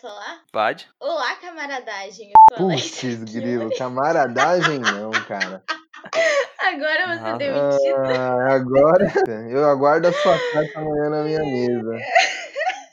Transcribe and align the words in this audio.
Posso 0.00 0.14
falar? 0.14 0.40
Pode. 0.52 0.88
Olá, 1.00 1.34
camaradagem. 1.36 2.28
Eu 2.30 2.56
sou 2.56 2.66
Alexia 2.66 3.16
grilo, 3.16 3.70
camaradagem 3.76 4.78
não, 4.78 5.10
cara. 5.26 5.62
Agora 6.60 7.16
você 7.16 7.24
Ah. 7.24 7.34
é 7.34 7.38
demitido. 7.38 8.20
Agora 8.48 9.12
eu 9.50 9.68
aguardo 9.68 10.08
a 10.08 10.12
sua 10.12 10.38
carta 10.52 10.78
amanhã 10.78 11.10
na 11.10 11.22
minha 11.24 11.40
mesa. 11.40 11.98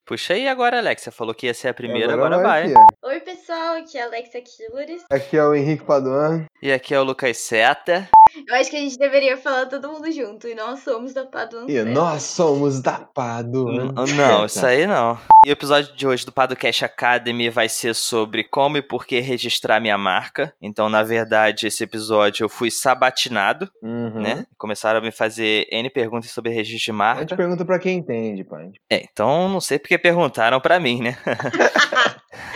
Puxa 0.05 0.33
aí 0.35 0.47
agora, 0.47 0.77
Alex. 0.77 1.01
Você 1.03 1.11
falou 1.11 1.33
que 1.33 1.47
ia 1.47 1.53
ser 1.53 1.69
a 1.69 1.73
primeira, 1.73 2.13
Agora 2.13 2.35
agora, 2.35 2.47
vai. 2.47 2.63
filha. 2.67 2.85
Oi, 3.03 3.19
pessoal. 3.21 3.75
Aqui 3.77 3.97
é 3.97 4.03
a 4.03 4.05
Alexia 4.05 4.41
Killers. 4.41 5.03
Aqui 5.11 5.35
é 5.37 5.43
o 5.43 5.55
Henrique 5.55 5.83
Paduan. 5.83 6.45
E 6.61 6.71
aqui 6.71 6.93
é 6.93 6.99
o 6.99 7.03
Lucas 7.03 7.37
Seta. 7.37 8.07
Eu 8.47 8.55
acho 8.55 8.69
que 8.69 8.75
a 8.75 8.79
gente 8.79 8.97
deveria 8.97 9.37
falar 9.37 9.65
todo 9.65 9.89
mundo 9.89 10.11
junto. 10.11 10.47
E 10.47 10.53
nós 10.53 10.79
somos 10.81 11.13
da 11.13 11.25
Paduan 11.25 11.65
E 11.67 11.83
nós 11.83 12.23
somos 12.23 12.81
da. 12.81 13.07
N- 13.17 13.93
Não, 14.15 14.45
isso 14.45 14.65
aí 14.65 14.85
não. 14.85 15.17
E 15.45 15.49
o 15.49 15.51
episódio 15.51 15.95
de 15.95 16.05
hoje 16.07 16.25
do 16.25 16.31
Padocast 16.31 16.85
Academy 16.85 17.49
vai 17.49 17.67
ser 17.69 17.93
sobre 17.95 18.43
como 18.43 18.77
e 18.77 18.81
por 18.81 19.05
que 19.05 19.19
registrar 19.19 19.79
minha 19.79 19.97
marca. 19.97 20.53
Então, 20.61 20.89
na 20.89 21.01
verdade, 21.03 21.67
esse 21.67 21.83
episódio 21.83 22.43
eu 22.43 22.49
fui 22.49 22.69
sabatinado, 22.69 23.69
Uhum. 23.81 24.21
né? 24.21 24.45
Começaram 24.57 24.99
a 24.99 25.01
me 25.01 25.11
fazer 25.11 25.67
N 25.71 25.89
perguntas 25.89 26.29
sobre 26.31 26.51
registro 26.51 26.85
de 26.85 26.91
A 26.91 26.93
marca. 26.93 27.21
gente 27.21 27.35
pergunta 27.35 27.65
pra 27.65 27.79
quem 27.79 27.97
entende, 27.97 28.43
pai. 28.43 28.71
É, 28.89 29.03
então 29.11 29.49
não 29.49 29.61
sei 29.61 29.79
porque 29.79 29.97
perguntaram 29.97 30.59
pra 30.59 30.79
mim, 30.79 31.01
né? 31.01 31.17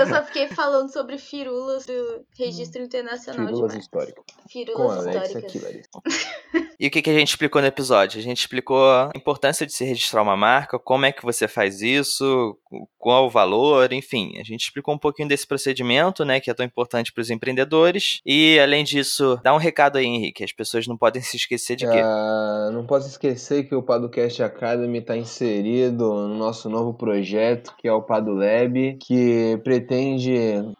Eu 0.00 0.06
só 0.06 0.24
fiquei 0.24 0.48
falando 0.48 0.92
sobre 0.92 1.18
firulas 1.18 1.84
do 1.86 2.24
Registro 2.38 2.82
Internacional 2.82 3.46
Firulas 3.46 3.72
de. 3.72 3.90
Com 3.90 4.48
Firulas 4.48 5.06
Alexia 5.06 5.38
históricas. 5.38 5.52
Killer. 5.52 5.82
E 6.80 6.86
o 6.86 6.90
que, 6.90 7.02
que 7.02 7.10
a 7.10 7.12
gente 7.12 7.28
explicou 7.28 7.60
no 7.60 7.68
episódio? 7.68 8.18
A 8.18 8.22
gente 8.22 8.38
explicou 8.38 8.90
a 8.90 9.10
importância 9.14 9.66
de 9.66 9.72
se 9.74 9.84
registrar 9.84 10.22
uma 10.22 10.34
marca, 10.34 10.78
como 10.78 11.04
é 11.04 11.12
que 11.12 11.22
você 11.22 11.46
faz 11.46 11.82
isso, 11.82 12.56
qual 12.98 13.26
o 13.26 13.30
valor, 13.30 13.92
enfim. 13.92 14.38
A 14.38 14.42
gente 14.42 14.62
explicou 14.62 14.94
um 14.94 14.98
pouquinho 14.98 15.28
desse 15.28 15.46
procedimento, 15.46 16.24
né, 16.24 16.40
que 16.40 16.50
é 16.50 16.54
tão 16.54 16.64
importante 16.64 17.12
para 17.12 17.20
os 17.20 17.28
empreendedores. 17.28 18.22
E, 18.24 18.58
além 18.58 18.82
disso, 18.82 19.38
dá 19.42 19.52
um 19.52 19.58
recado 19.58 19.98
aí, 19.98 20.06
Henrique. 20.06 20.42
As 20.42 20.52
pessoas 20.52 20.86
não 20.86 20.96
podem 20.96 21.20
se 21.20 21.36
esquecer 21.36 21.76
de 21.76 21.86
quê? 21.86 22.00
Ah, 22.02 22.70
não 22.72 22.86
posso 22.86 23.08
esquecer 23.08 23.64
que 23.64 23.74
o 23.74 23.82
Padocast 23.82 24.42
Academy 24.42 25.00
está 25.00 25.14
inserido 25.14 26.14
no 26.14 26.34
nosso 26.34 26.70
novo 26.70 26.94
projeto, 26.94 27.74
que 27.76 27.86
é 27.86 27.92
o 27.92 28.00
Padulab, 28.00 28.96
que 29.02 29.60
pretende 29.62 29.89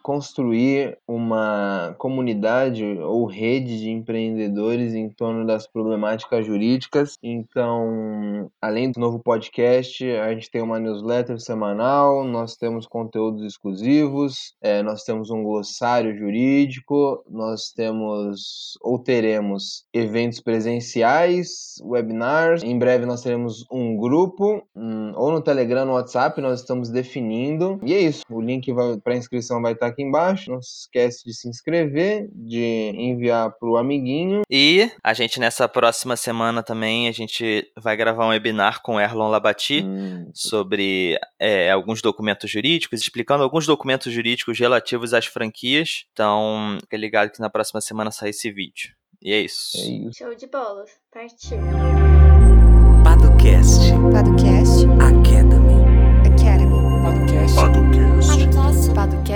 construir 0.01 0.97
uma 1.07 1.93
comunidade 1.97 2.83
ou 2.83 3.25
rede 3.25 3.79
de 3.79 3.89
empreendedores 3.89 4.93
em 4.93 5.09
torno 5.09 5.45
das 5.45 5.67
problemáticas 5.67 6.45
jurídicas. 6.45 7.17
Então, 7.21 8.49
além 8.61 8.91
do 8.91 8.99
novo 8.99 9.19
podcast, 9.19 10.03
a 10.11 10.33
gente 10.33 10.49
tem 10.49 10.61
uma 10.61 10.79
newsletter 10.79 11.39
semanal, 11.39 12.23
nós 12.23 12.55
temos 12.55 12.87
conteúdos 12.87 13.43
exclusivos, 13.43 14.53
eh, 14.61 14.81
nós 14.81 15.03
temos 15.03 15.29
um 15.29 15.43
glossário 15.43 16.15
jurídico, 16.17 17.23
nós 17.29 17.71
temos 17.71 18.77
ou 18.81 18.97
teremos 18.97 19.83
eventos 19.93 20.39
presenciais, 20.39 21.75
webinars. 21.83 22.63
Em 22.63 22.77
breve 22.77 23.05
nós 23.05 23.21
teremos 23.21 23.65
um 23.71 23.97
grupo, 23.97 24.63
hum, 24.75 25.11
ou 25.15 25.31
no 25.31 25.41
Telegram, 25.41 25.85
no 25.85 25.93
WhatsApp, 25.93 26.39
nós 26.41 26.61
estamos 26.61 26.89
definindo. 26.89 27.79
E 27.83 27.93
é 27.93 27.99
isso. 27.99 28.23
O 28.29 28.39
link 28.39 28.71
para 29.01 29.15
inscrição 29.15 29.61
vai 29.61 29.73
estar 29.73 29.87
aqui 29.87 30.01
embaixo. 30.01 30.51
Não 30.51 30.61
se 30.61 30.81
esquece 30.81 31.23
de 31.25 31.33
se 31.33 31.47
inscrever, 31.47 32.29
de 32.33 32.91
enviar 32.95 33.51
para 33.51 33.69
o 33.69 33.77
amiguinho. 33.77 34.41
E 34.49 34.91
a 35.03 35.13
gente, 35.13 35.39
nessa 35.39 35.67
próxima 35.67 36.15
semana 36.15 36.63
também, 36.63 37.07
a 37.07 37.11
gente 37.11 37.71
vai 37.77 37.95
gravar 37.95 38.25
um 38.25 38.29
webinar 38.29 38.81
com 38.81 38.95
o 38.95 38.99
Erlon 38.99 39.29
Labati. 39.29 39.83
Hum, 39.83 40.29
sobre 40.33 41.19
é, 41.39 41.71
alguns 41.71 42.01
documentos 42.01 42.49
jurídicos, 42.49 43.01
explicando 43.01 43.43
alguns 43.43 43.65
documentos 43.65 44.11
jurídicos 44.11 44.59
relativos 44.59 45.13
às 45.13 45.25
franquias. 45.25 46.05
Então, 46.11 46.77
fica 46.81 46.97
ligado 46.97 47.31
que 47.31 47.39
na 47.39 47.49
próxima 47.49 47.81
semana 47.81 48.11
sai 48.11 48.29
esse 48.29 48.51
vídeo. 48.51 48.93
E 49.21 49.33
é 49.33 49.39
isso. 49.39 49.77
é 49.77 49.81
isso. 49.81 50.17
Show 50.17 50.35
de 50.35 50.47
bolas. 50.47 50.89
Partiu. 51.11 51.57
Padocast 53.03 53.91
Podcast 54.11 54.50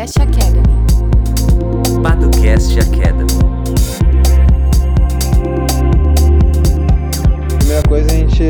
Podcast. 0.06 0.22
Podcast 0.22 0.22
Academy. 0.22 2.04
Padocast 2.04 2.80
Academy. 2.80 3.26
Primeira 7.58 7.82
coisa, 7.88 8.12
a 8.12 8.14
gente 8.14 8.44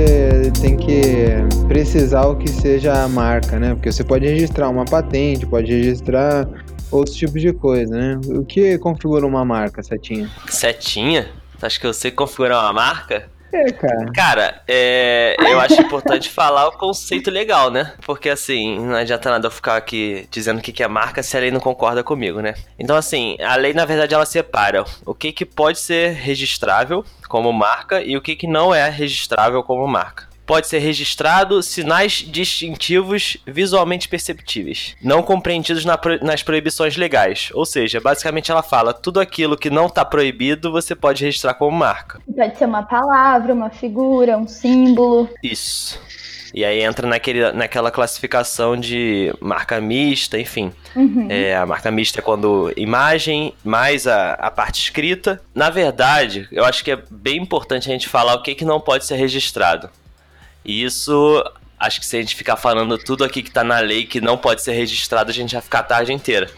tem 0.59 0.75
que 0.75 1.27
precisar 1.69 2.25
o 2.25 2.35
que 2.35 2.49
seja 2.49 3.03
a 3.03 3.07
marca, 3.07 3.57
né? 3.57 3.73
Porque 3.73 3.89
você 3.89 4.03
pode 4.03 4.27
registrar 4.27 4.67
uma 4.67 4.83
patente, 4.83 5.45
pode 5.45 5.71
registrar 5.71 6.45
outros 6.91 7.16
tipos 7.16 7.41
de 7.41 7.53
coisa, 7.53 7.95
né? 7.95 8.19
O 8.27 8.43
que 8.43 8.77
configura 8.77 9.25
uma 9.25 9.45
marca, 9.45 9.81
Setinha? 9.81 10.29
Setinha? 10.49 11.29
Tu 11.57 11.66
acha 11.66 11.79
que 11.79 11.87
eu 11.87 11.93
sei 11.93 12.11
configurar 12.11 12.66
uma 12.66 12.73
marca? 12.73 13.29
É, 13.55 13.71
cara. 13.71 14.11
Cara, 14.13 14.61
é, 14.67 15.35
eu 15.39 15.57
acho 15.61 15.81
importante 15.81 16.29
falar 16.29 16.67
o 16.67 16.73
conceito 16.73 17.31
legal, 17.31 17.71
né? 17.71 17.93
Porque 18.05 18.29
assim, 18.29 18.77
não 18.79 18.95
adianta 18.95 19.29
nada 19.29 19.47
eu 19.47 19.51
ficar 19.51 19.77
aqui 19.77 20.27
dizendo 20.29 20.59
o 20.59 20.61
que 20.61 20.73
que 20.73 20.83
é 20.83 20.88
marca 20.89 21.23
se 21.23 21.38
a 21.38 21.39
lei 21.39 21.51
não 21.51 21.61
concorda 21.61 22.03
comigo, 22.03 22.41
né? 22.41 22.53
Então, 22.77 22.97
assim, 22.97 23.38
a 23.41 23.55
lei, 23.55 23.73
na 23.73 23.85
verdade, 23.85 24.13
ela 24.13 24.25
separa 24.25 24.83
o 25.05 25.16
que, 25.16 25.31
que 25.31 25.45
pode 25.45 25.79
ser 25.79 26.11
registrável 26.11 27.05
como 27.29 27.53
marca 27.53 28.01
e 28.01 28.17
o 28.17 28.21
que, 28.21 28.35
que 28.35 28.45
não 28.45 28.75
é 28.75 28.89
registrável 28.89 29.63
como 29.63 29.87
marca. 29.87 30.34
Pode 30.45 30.67
ser 30.67 30.79
registrado 30.79 31.61
sinais 31.63 32.23
distintivos 32.28 33.38
visualmente 33.45 34.07
perceptíveis, 34.07 34.95
não 35.01 35.23
compreendidos 35.23 35.85
na 35.85 35.97
pro- 35.97 36.23
nas 36.23 36.44
proibições 36.44 36.95
legais. 36.95 37.50
Ou 37.53 37.66
seja, 37.66 38.00
basicamente 38.00 38.51
ela 38.51 38.61
fala 38.63 38.94
tudo 38.94 39.19
aquilo 39.19 39.57
que 39.57 39.69
não 39.69 39.88
está 39.88 40.05
proibido 40.05 40.72
você 40.72 40.95
pode 40.95 41.23
registrar 41.23 41.53
como 41.55 41.75
marca. 41.78 42.19
Pode 42.35 42.57
ser 42.57 42.66
uma 42.66 42.84
palavra, 42.84 43.53
uma 43.53 43.69
figura, 43.69 44.38
um 44.38 44.47
símbolo. 44.47 45.29
Isso. 45.44 46.00
E 46.53 46.63
aí 46.63 46.81
entra 46.81 47.05
naquele, 47.05 47.51
naquela 47.51 47.91
classificação 47.91 48.78
de 48.78 49.34
marca 49.41 49.81
mista, 49.81 50.39
enfim. 50.39 50.72
Uhum. 50.95 51.28
É, 51.29 51.53
a 51.53 51.66
marca 51.66 51.91
mista 51.91 52.19
é 52.19 52.23
quando 52.23 52.72
imagem 52.78 53.53
mais 53.61 54.07
a, 54.07 54.34
a 54.35 54.50
parte 54.50 54.79
escrita. 54.81 55.41
Na 55.53 55.69
verdade, 55.69 56.47
eu 56.51 56.63
acho 56.63 56.81
que 56.84 56.91
é 56.91 57.00
bem 57.11 57.38
importante 57.41 57.89
a 57.89 57.91
gente 57.91 58.07
falar 58.07 58.35
o 58.35 58.41
que, 58.41 58.55
que 58.55 58.63
não 58.63 58.79
pode 58.79 59.05
ser 59.05 59.16
registrado. 59.16 59.89
E 60.66 60.84
isso, 60.84 61.44
acho 61.80 62.00
que 62.00 62.06
se 62.06 62.18
a 62.18 62.22
gente 62.22 62.36
ficar 62.36 62.58
falando 62.58 62.98
tudo 62.98 63.24
aqui 63.24 63.44
que 63.44 63.52
tá 63.52 63.64
na 63.64 63.80
lei 63.80 64.06
que 64.06 64.20
não 64.20 64.38
pode 64.38 64.62
ser 64.62 64.74
registrado, 64.74 65.30
a 65.30 65.34
gente 65.34 65.53
vai 65.53 65.62
ficar 65.62 65.80
a 65.80 65.84
tarde 65.84 66.12
inteira. 66.12 66.50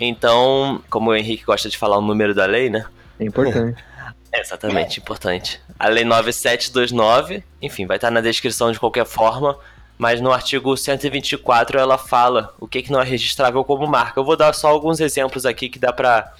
Então, 0.00 0.82
como 0.90 1.10
o 1.10 1.14
Henrique 1.14 1.44
gosta 1.44 1.68
de 1.68 1.78
falar 1.78 1.98
o 1.98 2.02
número 2.02 2.34
da 2.34 2.46
lei, 2.46 2.70
né? 2.70 2.86
É 3.20 3.24
importante. 3.24 3.82
É 4.34 4.40
exatamente, 4.40 4.98
importante. 4.98 5.60
A 5.78 5.86
Lei 5.86 6.04
9729, 6.04 7.44
enfim, 7.62 7.86
vai 7.86 7.98
estar 7.98 8.10
na 8.10 8.20
descrição 8.20 8.72
de 8.72 8.80
qualquer 8.80 9.06
forma, 9.06 9.56
mas 9.96 10.20
no 10.20 10.32
artigo 10.32 10.76
124 10.76 11.78
ela 11.78 11.96
fala 11.96 12.52
o 12.58 12.66
que, 12.66 12.82
que 12.82 12.90
não 12.90 13.00
é 13.00 13.04
registrável 13.04 13.62
como 13.62 13.86
marca. 13.86 14.18
Eu 14.18 14.24
vou 14.24 14.36
dar 14.36 14.52
só 14.52 14.66
alguns 14.66 14.98
exemplos 14.98 15.46
aqui 15.46 15.68
que 15.68 15.78
dá 15.78 15.92
pra. 15.92 16.32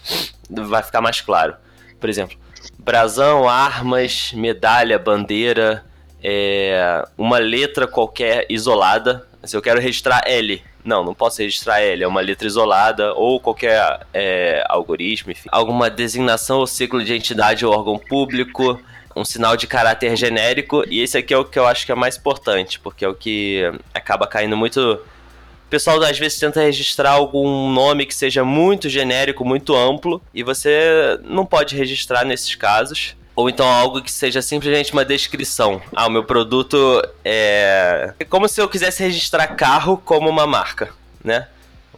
vai 0.50 0.82
ficar 0.82 1.00
mais 1.00 1.20
claro. 1.20 1.54
Por 2.00 2.10
exemplo, 2.10 2.36
brasão, 2.76 3.48
armas, 3.48 4.32
medalha, 4.32 4.98
bandeira, 4.98 5.84
é, 6.24 7.06
uma 7.18 7.38
letra 7.38 7.86
qualquer 7.86 8.46
isolada. 8.48 9.26
Se 9.44 9.54
eu 9.54 9.60
quero 9.60 9.78
registrar 9.78 10.22
L, 10.26 10.62
não, 10.82 11.04
não 11.04 11.14
posso 11.14 11.42
registrar 11.42 11.82
L, 11.82 12.02
é 12.02 12.08
uma 12.08 12.22
letra 12.22 12.46
isolada 12.46 13.12
ou 13.12 13.38
qualquer 13.38 14.00
é, 14.12 14.64
algoritmo, 14.68 15.32
enfim. 15.32 15.48
Alguma 15.52 15.90
designação 15.90 16.58
ou 16.58 16.66
ciclo 16.66 17.04
de 17.04 17.14
entidade 17.14 17.66
ou 17.66 17.74
órgão 17.74 17.98
público, 17.98 18.80
um 19.14 19.24
sinal 19.24 19.54
de 19.56 19.66
caráter 19.66 20.16
genérico, 20.16 20.82
e 20.88 21.00
esse 21.00 21.18
aqui 21.18 21.34
é 21.34 21.38
o 21.38 21.44
que 21.44 21.58
eu 21.58 21.66
acho 21.66 21.84
que 21.84 21.92
é 21.92 21.94
mais 21.94 22.16
importante, 22.16 22.80
porque 22.80 23.04
é 23.04 23.08
o 23.08 23.14
que 23.14 23.62
acaba 23.92 24.26
caindo 24.26 24.56
muito. 24.56 24.80
O 24.80 25.68
pessoal 25.70 26.02
às 26.02 26.18
vezes 26.18 26.38
tenta 26.38 26.62
registrar 26.62 27.12
algum 27.12 27.70
nome 27.70 28.06
que 28.06 28.14
seja 28.14 28.44
muito 28.44 28.88
genérico, 28.88 29.44
muito 29.44 29.74
amplo, 29.74 30.22
e 30.32 30.42
você 30.42 31.18
não 31.22 31.44
pode 31.44 31.76
registrar 31.76 32.24
nesses 32.24 32.54
casos. 32.54 33.14
Ou 33.36 33.48
então 33.48 33.66
algo 33.66 34.00
que 34.00 34.12
seja 34.12 34.40
simplesmente 34.40 34.92
uma 34.92 35.04
descrição. 35.04 35.82
Ah, 35.94 36.06
o 36.06 36.10
meu 36.10 36.24
produto 36.24 37.02
é. 37.24 38.12
É 38.18 38.24
como 38.24 38.48
se 38.48 38.60
eu 38.60 38.68
quisesse 38.68 39.02
registrar 39.02 39.48
carro 39.48 39.96
como 39.96 40.28
uma 40.28 40.46
marca, 40.46 40.90
né? 41.22 41.48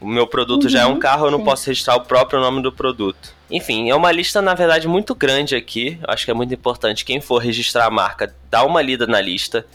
O 0.00 0.06
meu 0.06 0.26
produto 0.26 0.68
já 0.68 0.82
é 0.82 0.86
um 0.86 0.92
Uhum, 0.92 0.98
carro, 0.98 1.26
eu 1.26 1.30
não 1.30 1.38
sim. 1.38 1.44
posso 1.44 1.66
registrar 1.66 1.96
o 1.96 2.00
próprio 2.02 2.38
nome 2.40 2.62
do 2.62 2.70
produto. 2.70 3.34
Enfim, 3.50 3.88
é 3.90 3.94
uma 3.94 4.12
lista, 4.12 4.42
na 4.42 4.54
verdade, 4.54 4.86
muito 4.88 5.14
grande 5.14 5.54
aqui. 5.56 5.98
Eu 6.06 6.12
Acho 6.12 6.24
que 6.24 6.30
é 6.30 6.34
muito 6.34 6.52
importante 6.52 7.04
quem 7.04 7.20
for 7.20 7.38
registrar 7.38 7.86
a 7.86 7.90
marca, 7.90 8.34
dar 8.50 8.64
uma 8.64 8.82
lida 8.82 9.06
na 9.06 9.20
lista 9.20 9.66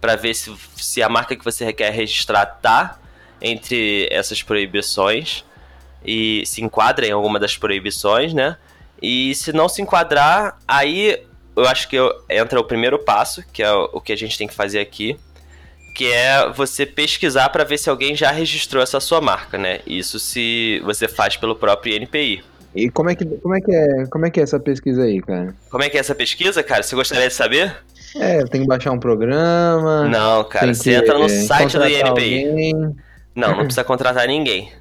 para 0.00 0.16
ver 0.16 0.34
se, 0.34 0.54
se 0.76 1.02
a 1.02 1.08
marca 1.08 1.36
que 1.36 1.44
você 1.44 1.72
quer 1.72 1.92
registrar 1.92 2.44
tá 2.46 2.98
entre 3.40 4.06
essas 4.10 4.42
proibições 4.42 5.44
e 6.04 6.42
se 6.46 6.62
enquadra 6.62 7.06
em 7.06 7.12
alguma 7.12 7.38
das 7.38 7.56
proibições, 7.56 8.34
né? 8.34 8.56
E 9.02 9.34
se 9.34 9.52
não 9.52 9.68
se 9.68 9.80
enquadrar, 9.82 10.58
aí 10.66 11.22
eu 11.56 11.66
acho 11.66 11.88
que 11.88 11.96
eu- 11.96 12.12
entra 12.28 12.60
o 12.60 12.64
primeiro 12.64 12.98
passo, 12.98 13.42
que 13.52 13.62
é 13.62 13.72
o 13.72 14.00
que 14.00 14.12
a 14.12 14.16
gente 14.16 14.36
tem 14.36 14.46
que 14.46 14.54
fazer 14.54 14.80
aqui, 14.80 15.18
que 15.96 16.10
é 16.10 16.50
você 16.50 16.86
pesquisar 16.86 17.48
para 17.48 17.64
ver 17.64 17.78
se 17.78 17.90
alguém 17.90 18.14
já 18.14 18.30
registrou 18.30 18.82
essa 18.82 19.00
sua 19.00 19.20
marca, 19.20 19.58
né? 19.58 19.80
Isso 19.86 20.18
se 20.18 20.80
você 20.84 21.08
faz 21.08 21.36
pelo 21.36 21.56
próprio 21.56 21.96
INPI. 21.96 22.42
E 22.74 22.88
como 22.88 23.10
é 23.10 23.16
que, 23.16 23.24
como 23.24 23.54
é, 23.54 23.60
que 23.60 23.74
é, 23.74 24.06
como 24.06 24.26
é 24.26 24.30
que 24.30 24.38
é 24.38 24.42
essa 24.44 24.60
pesquisa 24.60 25.02
aí, 25.02 25.20
cara? 25.20 25.54
Como 25.70 25.82
é 25.82 25.90
que 25.90 25.96
é 25.96 26.00
essa 26.00 26.14
pesquisa, 26.14 26.62
cara? 26.62 26.82
Você 26.82 26.94
gostaria 26.94 27.26
de 27.26 27.34
saber? 27.34 27.76
É, 28.16 28.44
tem 28.44 28.62
que 28.62 28.66
baixar 28.66 28.92
um 28.92 28.98
programa. 28.98 30.04
Não, 30.08 30.44
cara, 30.44 30.72
você 30.72 30.90
que, 30.90 30.96
entra 30.96 31.18
no 31.18 31.24
é, 31.24 31.28
site 31.28 31.76
do 31.76 31.86
INPI. 31.86 32.02
alguém. 32.02 32.96
Não, 33.34 33.56
não 33.56 33.64
precisa 33.64 33.84
contratar 33.84 34.26
ninguém. 34.26 34.72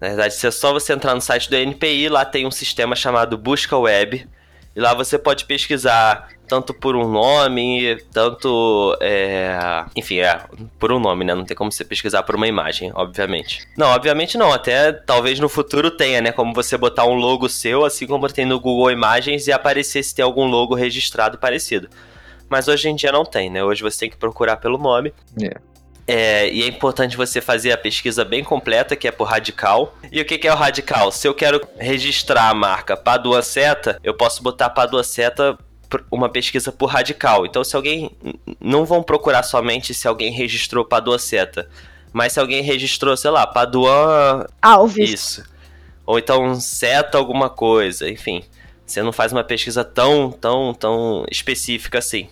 Na 0.00 0.08
verdade, 0.08 0.34
é 0.46 0.50
só 0.50 0.72
você 0.72 0.92
entrar 0.92 1.14
no 1.14 1.20
site 1.20 1.48
do 1.48 1.56
NPI, 1.56 2.08
lá 2.08 2.24
tem 2.24 2.46
um 2.46 2.50
sistema 2.50 2.94
chamado 2.94 3.38
Busca 3.38 3.76
Web. 3.76 4.28
E 4.76 4.80
lá 4.80 4.92
você 4.92 5.16
pode 5.16 5.44
pesquisar 5.44 6.28
tanto 6.48 6.74
por 6.74 6.96
um 6.96 7.08
nome, 7.08 7.96
tanto. 8.12 8.96
É... 9.00 9.84
Enfim, 9.94 10.18
é, 10.18 10.40
por 10.80 10.92
um 10.92 10.98
nome, 10.98 11.24
né? 11.24 11.32
Não 11.32 11.44
tem 11.44 11.56
como 11.56 11.70
você 11.70 11.84
pesquisar 11.84 12.24
por 12.24 12.34
uma 12.34 12.48
imagem, 12.48 12.90
obviamente. 12.94 13.66
Não, 13.78 13.86
obviamente 13.88 14.36
não. 14.36 14.52
Até 14.52 14.92
talvez 14.92 15.38
no 15.38 15.48
futuro 15.48 15.92
tenha, 15.92 16.20
né? 16.20 16.32
Como 16.32 16.52
você 16.52 16.76
botar 16.76 17.06
um 17.06 17.14
logo 17.14 17.48
seu, 17.48 17.84
assim 17.84 18.06
como 18.06 18.28
tem 18.28 18.44
no 18.44 18.58
Google 18.58 18.90
Imagens, 18.90 19.46
e 19.46 19.52
aparecer 19.52 20.02
se 20.02 20.14
tem 20.14 20.24
algum 20.24 20.46
logo 20.46 20.74
registrado 20.74 21.38
parecido. 21.38 21.88
Mas 22.48 22.66
hoje 22.66 22.88
em 22.88 22.96
dia 22.96 23.12
não 23.12 23.24
tem, 23.24 23.48
né? 23.48 23.62
Hoje 23.62 23.82
você 23.82 24.00
tem 24.00 24.10
que 24.10 24.16
procurar 24.16 24.56
pelo 24.56 24.76
nome. 24.76 25.14
É. 25.40 25.56
É, 26.06 26.50
e 26.52 26.62
é 26.62 26.66
importante 26.66 27.16
você 27.16 27.40
fazer 27.40 27.72
a 27.72 27.78
pesquisa 27.78 28.24
bem 28.24 28.44
completa, 28.44 28.94
que 28.94 29.08
é 29.08 29.10
por 29.10 29.24
radical. 29.24 29.96
E 30.12 30.20
o 30.20 30.24
que, 30.24 30.46
é 30.46 30.52
o 30.52 30.56
radical? 30.56 31.10
Se 31.10 31.26
eu 31.26 31.34
quero 31.34 31.66
registrar 31.78 32.50
a 32.50 32.54
marca 32.54 32.96
Padua 32.96 33.42
Seta, 33.42 33.98
eu 34.04 34.14
posso 34.14 34.42
botar 34.42 34.68
Padua 34.70 35.02
Seta 35.02 35.58
uma 36.10 36.28
pesquisa 36.28 36.70
por 36.70 36.86
radical. 36.86 37.46
Então, 37.46 37.64
se 37.64 37.74
alguém. 37.74 38.10
Não 38.60 38.84
vão 38.84 39.02
procurar 39.02 39.42
somente 39.42 39.94
se 39.94 40.06
alguém 40.06 40.30
registrou 40.30 40.84
Padua 40.84 41.18
Seta. 41.18 41.68
Mas 42.12 42.34
se 42.34 42.40
alguém 42.40 42.62
registrou, 42.62 43.16
sei 43.16 43.30
lá, 43.30 43.46
Paduan 43.46 44.46
Alves. 44.62 45.10
isso. 45.10 45.54
Ou 46.06 46.18
então 46.18 46.60
seta 46.60 47.18
alguma 47.18 47.48
coisa, 47.48 48.08
enfim. 48.08 48.44
Você 48.86 49.02
não 49.02 49.12
faz 49.12 49.32
uma 49.32 49.42
pesquisa 49.42 49.82
tão, 49.82 50.30
tão, 50.30 50.74
tão 50.74 51.24
específica 51.30 51.98
assim. 51.98 52.28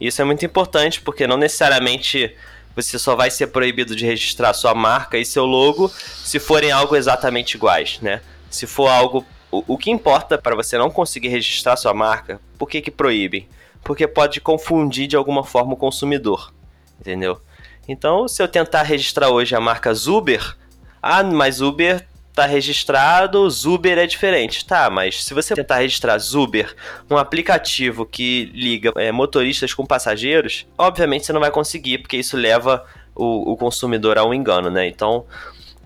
Isso 0.00 0.22
é 0.22 0.24
muito 0.24 0.46
importante 0.46 1.00
porque 1.00 1.26
não 1.26 1.36
necessariamente 1.36 2.34
você 2.76 2.98
só 2.98 3.16
vai 3.16 3.30
ser 3.30 3.46
proibido 3.48 3.96
de 3.96 4.04
registrar 4.04 4.52
sua 4.52 4.74
marca 4.74 5.16
e 5.16 5.24
seu 5.24 5.46
logo 5.46 5.90
se 6.22 6.38
forem 6.38 6.70
algo 6.70 6.94
exatamente 6.94 7.54
iguais, 7.54 7.98
né? 8.02 8.20
Se 8.50 8.66
for 8.66 8.88
algo 8.88 9.24
o, 9.50 9.64
o 9.66 9.78
que 9.78 9.90
importa 9.90 10.36
para 10.36 10.54
você 10.54 10.76
não 10.76 10.90
conseguir 10.90 11.28
registrar 11.28 11.76
sua 11.76 11.94
marca, 11.94 12.40
por 12.58 12.68
que 12.68 12.82
que 12.82 12.90
proíbem? 12.90 13.48
Porque 13.82 14.06
pode 14.06 14.40
confundir 14.40 15.06
de 15.06 15.16
alguma 15.16 15.42
forma 15.42 15.72
o 15.72 15.76
consumidor, 15.76 16.52
entendeu? 17.00 17.40
Então, 17.88 18.28
se 18.28 18.42
eu 18.42 18.48
tentar 18.48 18.82
registrar 18.82 19.30
hoje 19.30 19.54
a 19.54 19.60
marca 19.60 19.94
Zuber, 19.94 20.56
ah, 21.00 21.22
mas 21.22 21.60
Uber 21.60 22.06
tá 22.36 22.44
registrado, 22.44 23.48
Zuber 23.48 23.98
é 23.98 24.06
diferente. 24.06 24.64
Tá, 24.64 24.90
mas 24.90 25.24
se 25.24 25.32
você 25.32 25.54
tentar 25.54 25.78
registrar 25.78 26.18
Zuber, 26.18 26.76
um 27.10 27.16
aplicativo 27.16 28.04
que 28.04 28.52
liga 28.54 28.92
é, 28.96 29.10
motoristas 29.10 29.72
com 29.72 29.86
passageiros, 29.86 30.66
obviamente 30.76 31.24
você 31.24 31.32
não 31.32 31.40
vai 31.40 31.50
conseguir, 31.50 31.98
porque 31.98 32.18
isso 32.18 32.36
leva 32.36 32.84
o, 33.14 33.52
o 33.52 33.56
consumidor 33.56 34.18
a 34.18 34.24
um 34.24 34.34
engano, 34.34 34.70
né? 34.70 34.86
Então, 34.86 35.24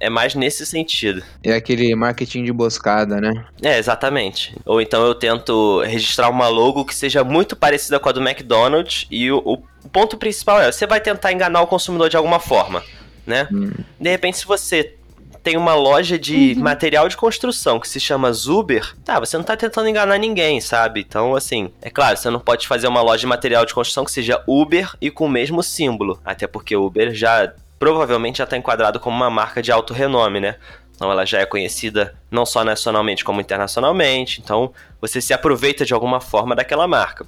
é 0.01 0.11
mais 0.11 0.35
nesse 0.35 0.67
sentido. 0.67 1.23
É 1.45 1.53
aquele 1.53 1.95
marketing 1.95 2.43
de 2.43 2.51
emboscada, 2.51 3.21
né? 3.21 3.45
É, 3.63 3.79
exatamente. 3.79 4.57
Ou 4.67 4.81
então 4.81 5.07
eu 5.07 5.15
tento 5.15 5.83
registrar 5.83 6.29
uma 6.31 6.49
logo 6.49 6.85
que 6.85 6.95
seja 6.95 7.23
muito 7.23 7.55
parecida 7.55 8.01
com 8.01 8.09
a 8.09 8.13
do 8.13 8.21
McDonald's 8.21 9.07
e 9.09 9.31
o, 9.31 9.39
o 9.45 9.89
ponto 9.89 10.17
principal 10.17 10.61
é, 10.61 10.73
você 10.73 10.85
vai 10.85 11.01
tentar 11.01 11.33
enganar 11.33 11.63
o 11.63 11.67
consumidor 11.69 12.09
de 12.09 12.17
alguma 12.17 12.41
forma, 12.41 12.83
né? 13.25 13.47
Hum. 13.53 13.71
De 14.01 14.11
repente, 14.11 14.39
se 14.39 14.47
você 14.47 14.97
tem 15.43 15.57
uma 15.57 15.75
loja 15.75 16.19
de 16.19 16.55
material 16.57 17.09
de 17.09 17.17
construção 17.17 17.81
que 17.81 17.89
se 17.89 17.99
chama 17.99 18.33
Zuber, 18.33 18.95
tá, 19.05 19.19
você 19.19 19.37
não 19.37 19.45
tá 19.45 19.57
tentando 19.57 19.89
enganar 19.89 20.19
ninguém, 20.19 20.61
sabe? 20.61 21.01
Então, 21.01 21.35
assim, 21.35 21.71
é 21.81 21.91
claro, 21.91 22.17
você 22.17 22.31
não 22.31 22.41
pode 22.41 22.67
fazer 22.67 22.89
uma 22.89 23.03
loja 23.03 23.21
de 23.21 23.27
material 23.27 23.65
de 23.65 23.75
construção 23.75 24.05
que 24.05 24.13
seja 24.13 24.43
Uber 24.47 24.95
e 25.01 25.11
com 25.11 25.27
o 25.27 25.31
mesmo 25.31 25.63
símbolo. 25.63 26.21
Até 26.25 26.47
porque 26.47 26.77
o 26.77 26.85
Uber 26.85 27.15
já 27.15 27.53
provavelmente 27.79 28.39
já 28.39 28.47
tá 28.47 28.57
enquadrado 28.57 29.01
como 29.01 29.17
uma 29.17 29.31
marca 29.31 29.63
de 29.63 29.73
alto 29.73 29.95
renome, 29.95 30.41
né? 30.41 30.57
Então 30.95 31.11
ela 31.11 31.25
já 31.25 31.39
é 31.39 31.47
conhecida 31.47 32.15
não 32.31 32.45
só 32.45 32.63
nacionalmente 32.63 33.25
como 33.25 33.41
internacionalmente. 33.41 34.39
Então 34.39 34.71
você 35.01 35.19
se 35.19 35.33
aproveita 35.33 35.83
de 35.83 35.95
alguma 35.95 36.21
forma 36.21 36.55
daquela 36.55 36.87
marca. 36.87 37.27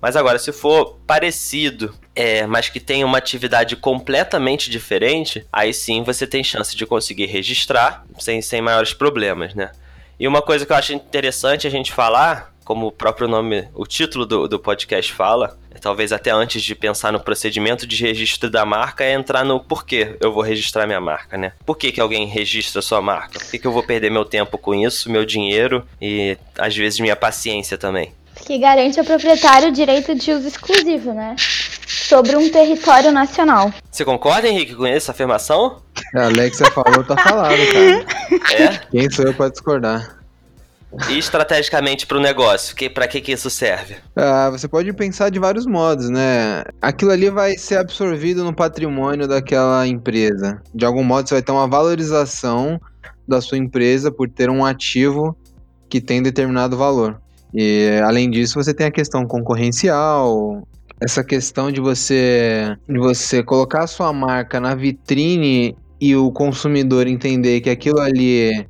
Mas 0.00 0.16
agora, 0.16 0.38
se 0.38 0.52
for 0.52 0.98
parecido, 1.06 1.94
é, 2.14 2.46
mas 2.46 2.68
que 2.68 2.80
tenha 2.80 3.06
uma 3.06 3.18
atividade 3.18 3.76
completamente 3.76 4.70
diferente, 4.70 5.46
aí 5.52 5.72
sim 5.74 6.02
você 6.02 6.26
tem 6.26 6.42
chance 6.42 6.76
de 6.76 6.86
conseguir 6.86 7.26
registrar 7.26 8.04
sem, 8.18 8.40
sem 8.40 8.60
maiores 8.60 8.92
problemas, 8.92 9.54
né? 9.54 9.70
E 10.18 10.26
uma 10.26 10.42
coisa 10.42 10.66
que 10.66 10.72
eu 10.72 10.76
acho 10.76 10.92
interessante 10.92 11.66
a 11.66 11.70
gente 11.70 11.92
falar, 11.92 12.52
como 12.64 12.88
o 12.88 12.92
próprio 12.92 13.28
nome, 13.28 13.68
o 13.72 13.86
título 13.86 14.26
do, 14.26 14.48
do 14.48 14.58
podcast 14.58 15.12
fala, 15.12 15.56
é, 15.70 15.78
talvez 15.78 16.12
até 16.12 16.30
antes 16.30 16.62
de 16.62 16.74
pensar 16.74 17.12
no 17.12 17.20
procedimento 17.20 17.86
de 17.86 18.04
registro 18.04 18.50
da 18.50 18.64
marca, 18.64 19.04
é 19.04 19.12
entrar 19.12 19.44
no 19.44 19.60
porquê 19.60 20.16
eu 20.20 20.32
vou 20.32 20.42
registrar 20.42 20.86
minha 20.86 21.00
marca, 21.00 21.38
né? 21.38 21.52
Por 21.64 21.78
que, 21.78 21.92
que 21.92 22.00
alguém 22.00 22.26
registra 22.26 22.82
sua 22.82 23.00
marca? 23.00 23.38
Por 23.38 23.50
que, 23.50 23.58
que 23.60 23.66
eu 23.66 23.72
vou 23.72 23.84
perder 23.84 24.10
meu 24.10 24.24
tempo 24.24 24.58
com 24.58 24.74
isso, 24.74 25.10
meu 25.10 25.24
dinheiro 25.24 25.86
e 26.02 26.36
às 26.58 26.76
vezes 26.76 26.98
minha 26.98 27.16
paciência 27.16 27.78
também? 27.78 28.12
Que 28.44 28.58
garante 28.58 28.98
ao 28.98 29.04
proprietário 29.04 29.68
o 29.68 29.72
direito 29.72 30.14
de 30.14 30.32
uso 30.32 30.48
exclusivo, 30.48 31.12
né? 31.12 31.36
Sobre 31.86 32.36
um 32.36 32.50
território 32.50 33.12
nacional. 33.12 33.72
Você 33.90 34.04
concorda, 34.04 34.48
Henrique, 34.48 34.74
com 34.74 34.86
essa 34.86 35.12
afirmação? 35.12 35.82
A 36.14 36.24
Alexia 36.24 36.70
falou, 36.70 37.04
tá 37.04 37.16
falado, 37.16 37.56
cara. 37.72 38.06
É? 38.54 38.78
Quem 38.90 39.10
sou 39.10 39.26
eu 39.26 39.34
pra 39.34 39.48
discordar? 39.48 40.18
E 41.10 41.18
estrategicamente 41.18 42.06
para 42.06 42.16
o 42.16 42.20
negócio, 42.20 42.74
que, 42.74 42.88
para 42.88 43.06
que, 43.06 43.20
que 43.20 43.32
isso 43.32 43.50
serve? 43.50 43.96
Ah, 44.16 44.48
você 44.50 44.66
pode 44.66 44.90
pensar 44.94 45.28
de 45.28 45.38
vários 45.38 45.66
modos, 45.66 46.08
né? 46.08 46.64
Aquilo 46.80 47.10
ali 47.10 47.28
vai 47.28 47.58
ser 47.58 47.76
absorvido 47.76 48.42
no 48.42 48.54
patrimônio 48.54 49.28
daquela 49.28 49.86
empresa. 49.86 50.62
De 50.74 50.86
algum 50.86 51.04
modo, 51.04 51.28
você 51.28 51.34
vai 51.34 51.42
ter 51.42 51.52
uma 51.52 51.68
valorização 51.68 52.80
da 53.26 53.42
sua 53.42 53.58
empresa 53.58 54.10
por 54.10 54.30
ter 54.30 54.48
um 54.48 54.64
ativo 54.64 55.36
que 55.90 56.00
tem 56.00 56.22
determinado 56.22 56.76
valor. 56.76 57.20
E 57.54 58.00
além 58.04 58.30
disso, 58.30 58.54
você 58.54 58.74
tem 58.74 58.86
a 58.86 58.90
questão 58.90 59.26
concorrencial, 59.26 60.62
essa 61.00 61.22
questão 61.24 61.70
de 61.70 61.80
você 61.80 62.76
de 62.88 62.98
você 62.98 63.42
colocar 63.42 63.84
a 63.84 63.86
sua 63.86 64.12
marca 64.12 64.60
na 64.60 64.74
vitrine 64.74 65.76
e 66.00 66.14
o 66.14 66.30
consumidor 66.30 67.06
entender 67.06 67.60
que 67.60 67.70
aquilo 67.70 68.00
ali 68.00 68.66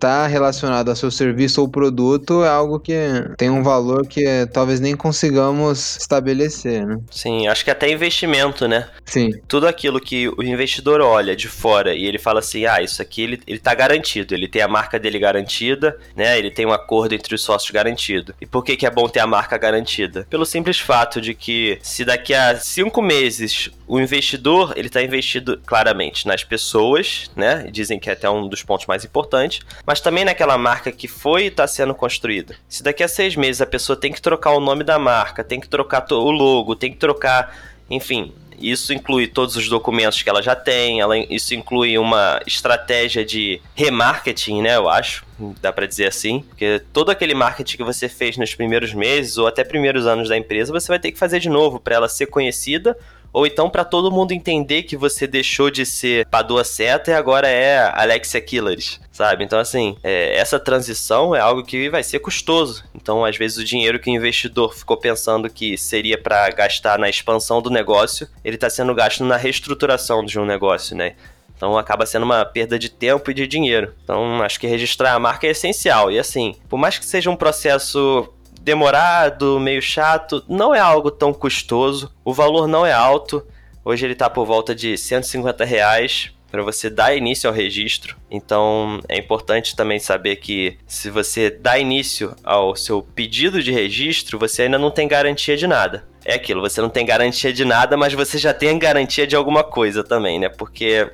tá 0.00 0.26
relacionado 0.26 0.88
ao 0.88 0.96
seu 0.96 1.10
serviço 1.10 1.60
ou 1.60 1.68
produto 1.68 2.42
é 2.42 2.48
algo 2.48 2.80
que 2.80 2.94
tem 3.36 3.50
um 3.50 3.62
valor 3.62 4.06
que 4.06 4.24
talvez 4.50 4.80
nem 4.80 4.96
consigamos 4.96 5.98
estabelecer, 5.98 6.86
né? 6.86 6.98
Sim, 7.10 7.46
acho 7.46 7.62
que 7.62 7.70
até 7.70 7.90
investimento, 7.90 8.66
né? 8.66 8.88
Sim, 9.04 9.30
Tudo 9.46 9.68
aquilo 9.68 10.00
que 10.00 10.28
o 10.28 10.42
investidor 10.42 11.02
olha 11.02 11.36
de 11.36 11.48
fora 11.48 11.94
e 11.94 12.06
ele 12.06 12.18
fala 12.18 12.40
assim: 12.40 12.64
ah, 12.64 12.80
isso 12.80 13.02
aqui 13.02 13.22
ele, 13.22 13.42
ele 13.46 13.58
tá 13.58 13.74
garantido, 13.74 14.34
ele 14.34 14.48
tem 14.48 14.62
a 14.62 14.68
marca 14.68 14.98
dele 14.98 15.18
garantida, 15.18 15.98
né? 16.16 16.38
Ele 16.38 16.50
tem 16.50 16.64
um 16.64 16.72
acordo 16.72 17.14
entre 17.14 17.34
os 17.34 17.42
sócios 17.42 17.70
garantido. 17.70 18.34
E 18.40 18.46
por 18.46 18.64
que, 18.64 18.76
que 18.76 18.86
é 18.86 18.90
bom 18.90 19.06
ter 19.06 19.20
a 19.20 19.26
marca 19.26 19.58
garantida? 19.58 20.26
Pelo 20.30 20.46
simples 20.46 20.80
fato 20.80 21.20
de 21.20 21.34
que 21.34 21.78
se 21.82 22.04
daqui 22.04 22.32
a 22.32 22.56
cinco 22.56 23.02
meses 23.02 23.70
o 23.90 23.98
investidor 23.98 24.72
ele 24.76 24.88
tá 24.88 25.02
investido 25.02 25.60
claramente 25.66 26.24
nas 26.24 26.44
pessoas, 26.44 27.28
né? 27.34 27.66
Dizem 27.72 27.98
que 27.98 28.08
é 28.08 28.12
até 28.12 28.30
um 28.30 28.46
dos 28.46 28.62
pontos 28.62 28.86
mais 28.86 29.04
importantes, 29.04 29.66
mas 29.84 30.00
também 30.00 30.24
naquela 30.24 30.56
marca 30.56 30.92
que 30.92 31.08
foi 31.08 31.42
e 31.42 31.46
está 31.48 31.66
sendo 31.66 31.92
construída. 31.92 32.54
Se 32.68 32.84
daqui 32.84 33.02
a 33.02 33.08
seis 33.08 33.34
meses 33.34 33.60
a 33.60 33.66
pessoa 33.66 33.96
tem 33.96 34.12
que 34.12 34.22
trocar 34.22 34.52
o 34.52 34.60
nome 34.60 34.84
da 34.84 34.96
marca, 34.96 35.42
tem 35.42 35.58
que 35.58 35.68
trocar 35.68 36.06
o 36.12 36.30
logo, 36.30 36.76
tem 36.76 36.92
que 36.92 36.98
trocar, 36.98 37.52
enfim, 37.90 38.32
isso 38.60 38.94
inclui 38.94 39.26
todos 39.26 39.56
os 39.56 39.68
documentos 39.68 40.22
que 40.22 40.30
ela 40.30 40.40
já 40.40 40.54
tem, 40.54 41.00
ela, 41.00 41.18
isso 41.18 41.52
inclui 41.52 41.98
uma 41.98 42.40
estratégia 42.46 43.24
de 43.24 43.60
remarketing, 43.74 44.62
né? 44.62 44.76
Eu 44.76 44.88
acho, 44.88 45.24
dá 45.60 45.72
para 45.72 45.86
dizer 45.86 46.06
assim, 46.06 46.44
porque 46.48 46.80
todo 46.92 47.10
aquele 47.10 47.34
marketing 47.34 47.78
que 47.78 47.82
você 47.82 48.08
fez 48.08 48.36
nos 48.36 48.54
primeiros 48.54 48.94
meses 48.94 49.36
ou 49.36 49.48
até 49.48 49.64
primeiros 49.64 50.06
anos 50.06 50.28
da 50.28 50.36
empresa, 50.36 50.72
você 50.72 50.86
vai 50.86 51.00
ter 51.00 51.10
que 51.10 51.18
fazer 51.18 51.40
de 51.40 51.48
novo 51.48 51.80
para 51.80 51.96
ela 51.96 52.08
ser 52.08 52.26
conhecida 52.26 52.96
ou 53.32 53.46
então 53.46 53.70
para 53.70 53.84
todo 53.84 54.10
mundo 54.10 54.32
entender 54.32 54.82
que 54.82 54.96
você 54.96 55.26
deixou 55.26 55.70
de 55.70 55.86
ser 55.86 56.26
Padua 56.26 56.64
Seta 56.64 57.10
e 57.10 57.14
agora 57.14 57.48
é 57.48 57.78
Alexia 57.94 58.40
Killers, 58.40 59.00
sabe? 59.12 59.44
Então, 59.44 59.58
assim, 59.58 59.96
é, 60.02 60.36
essa 60.36 60.58
transição 60.58 61.34
é 61.34 61.40
algo 61.40 61.62
que 61.62 61.88
vai 61.90 62.02
ser 62.02 62.18
custoso. 62.18 62.84
Então, 62.94 63.24
às 63.24 63.36
vezes, 63.36 63.58
o 63.58 63.64
dinheiro 63.64 63.98
que 63.98 64.10
o 64.10 64.14
investidor 64.14 64.74
ficou 64.74 64.96
pensando 64.96 65.48
que 65.48 65.76
seria 65.76 66.18
para 66.18 66.50
gastar 66.50 66.98
na 66.98 67.08
expansão 67.08 67.62
do 67.62 67.70
negócio, 67.70 68.28
ele 68.44 68.56
está 68.56 68.68
sendo 68.68 68.94
gasto 68.94 69.24
na 69.24 69.36
reestruturação 69.36 70.24
de 70.24 70.38
um 70.38 70.44
negócio, 70.44 70.96
né? 70.96 71.14
Então 71.60 71.76
acaba 71.76 72.06
sendo 72.06 72.22
uma 72.22 72.42
perda 72.42 72.78
de 72.78 72.88
tempo 72.88 73.30
e 73.30 73.34
de 73.34 73.46
dinheiro. 73.46 73.92
Então 74.02 74.42
acho 74.42 74.58
que 74.58 74.66
registrar 74.66 75.12
a 75.12 75.18
marca 75.18 75.46
é 75.46 75.50
essencial. 75.50 76.10
E 76.10 76.18
assim, 76.18 76.54
por 76.70 76.78
mais 76.78 76.98
que 76.98 77.04
seja 77.04 77.28
um 77.28 77.36
processo 77.36 78.32
demorado, 78.60 79.58
meio 79.58 79.82
chato, 79.82 80.44
não 80.48 80.74
é 80.74 80.80
algo 80.80 81.10
tão 81.10 81.32
custoso, 81.32 82.12
o 82.24 82.32
valor 82.32 82.66
não 82.66 82.84
é 82.84 82.92
alto, 82.92 83.44
Hoje 83.82 84.04
ele 84.04 84.14
tá 84.14 84.28
por 84.28 84.44
volta 84.44 84.74
de 84.74 84.96
150 84.96 85.64
reais 85.64 86.32
para 86.50 86.62
você 86.62 86.90
dar 86.90 87.16
início 87.16 87.48
ao 87.48 87.54
registro. 87.54 88.16
Então 88.30 89.00
é 89.08 89.16
importante 89.16 89.74
também 89.74 89.98
saber 89.98 90.36
que 90.36 90.76
se 90.86 91.08
você 91.08 91.48
dá 91.48 91.78
início 91.78 92.34
ao 92.44 92.76
seu 92.76 93.02
pedido 93.02 93.62
de 93.62 93.72
registro, 93.72 94.38
você 94.38 94.62
ainda 94.62 94.78
não 94.78 94.90
tem 94.90 95.08
garantia 95.08 95.56
de 95.56 95.66
nada. 95.66 96.06
É 96.24 96.34
aquilo, 96.34 96.60
você 96.60 96.80
não 96.82 96.90
tem 96.90 97.06
garantia 97.06 97.52
de 97.52 97.64
nada, 97.64 97.96
mas 97.96 98.12
você 98.12 98.36
já 98.36 98.52
tem 98.52 98.78
garantia 98.78 99.26
de 99.26 99.34
alguma 99.34 99.64
coisa 99.64 100.04
também, 100.04 100.38
né? 100.38 100.50
Porque 100.50 101.10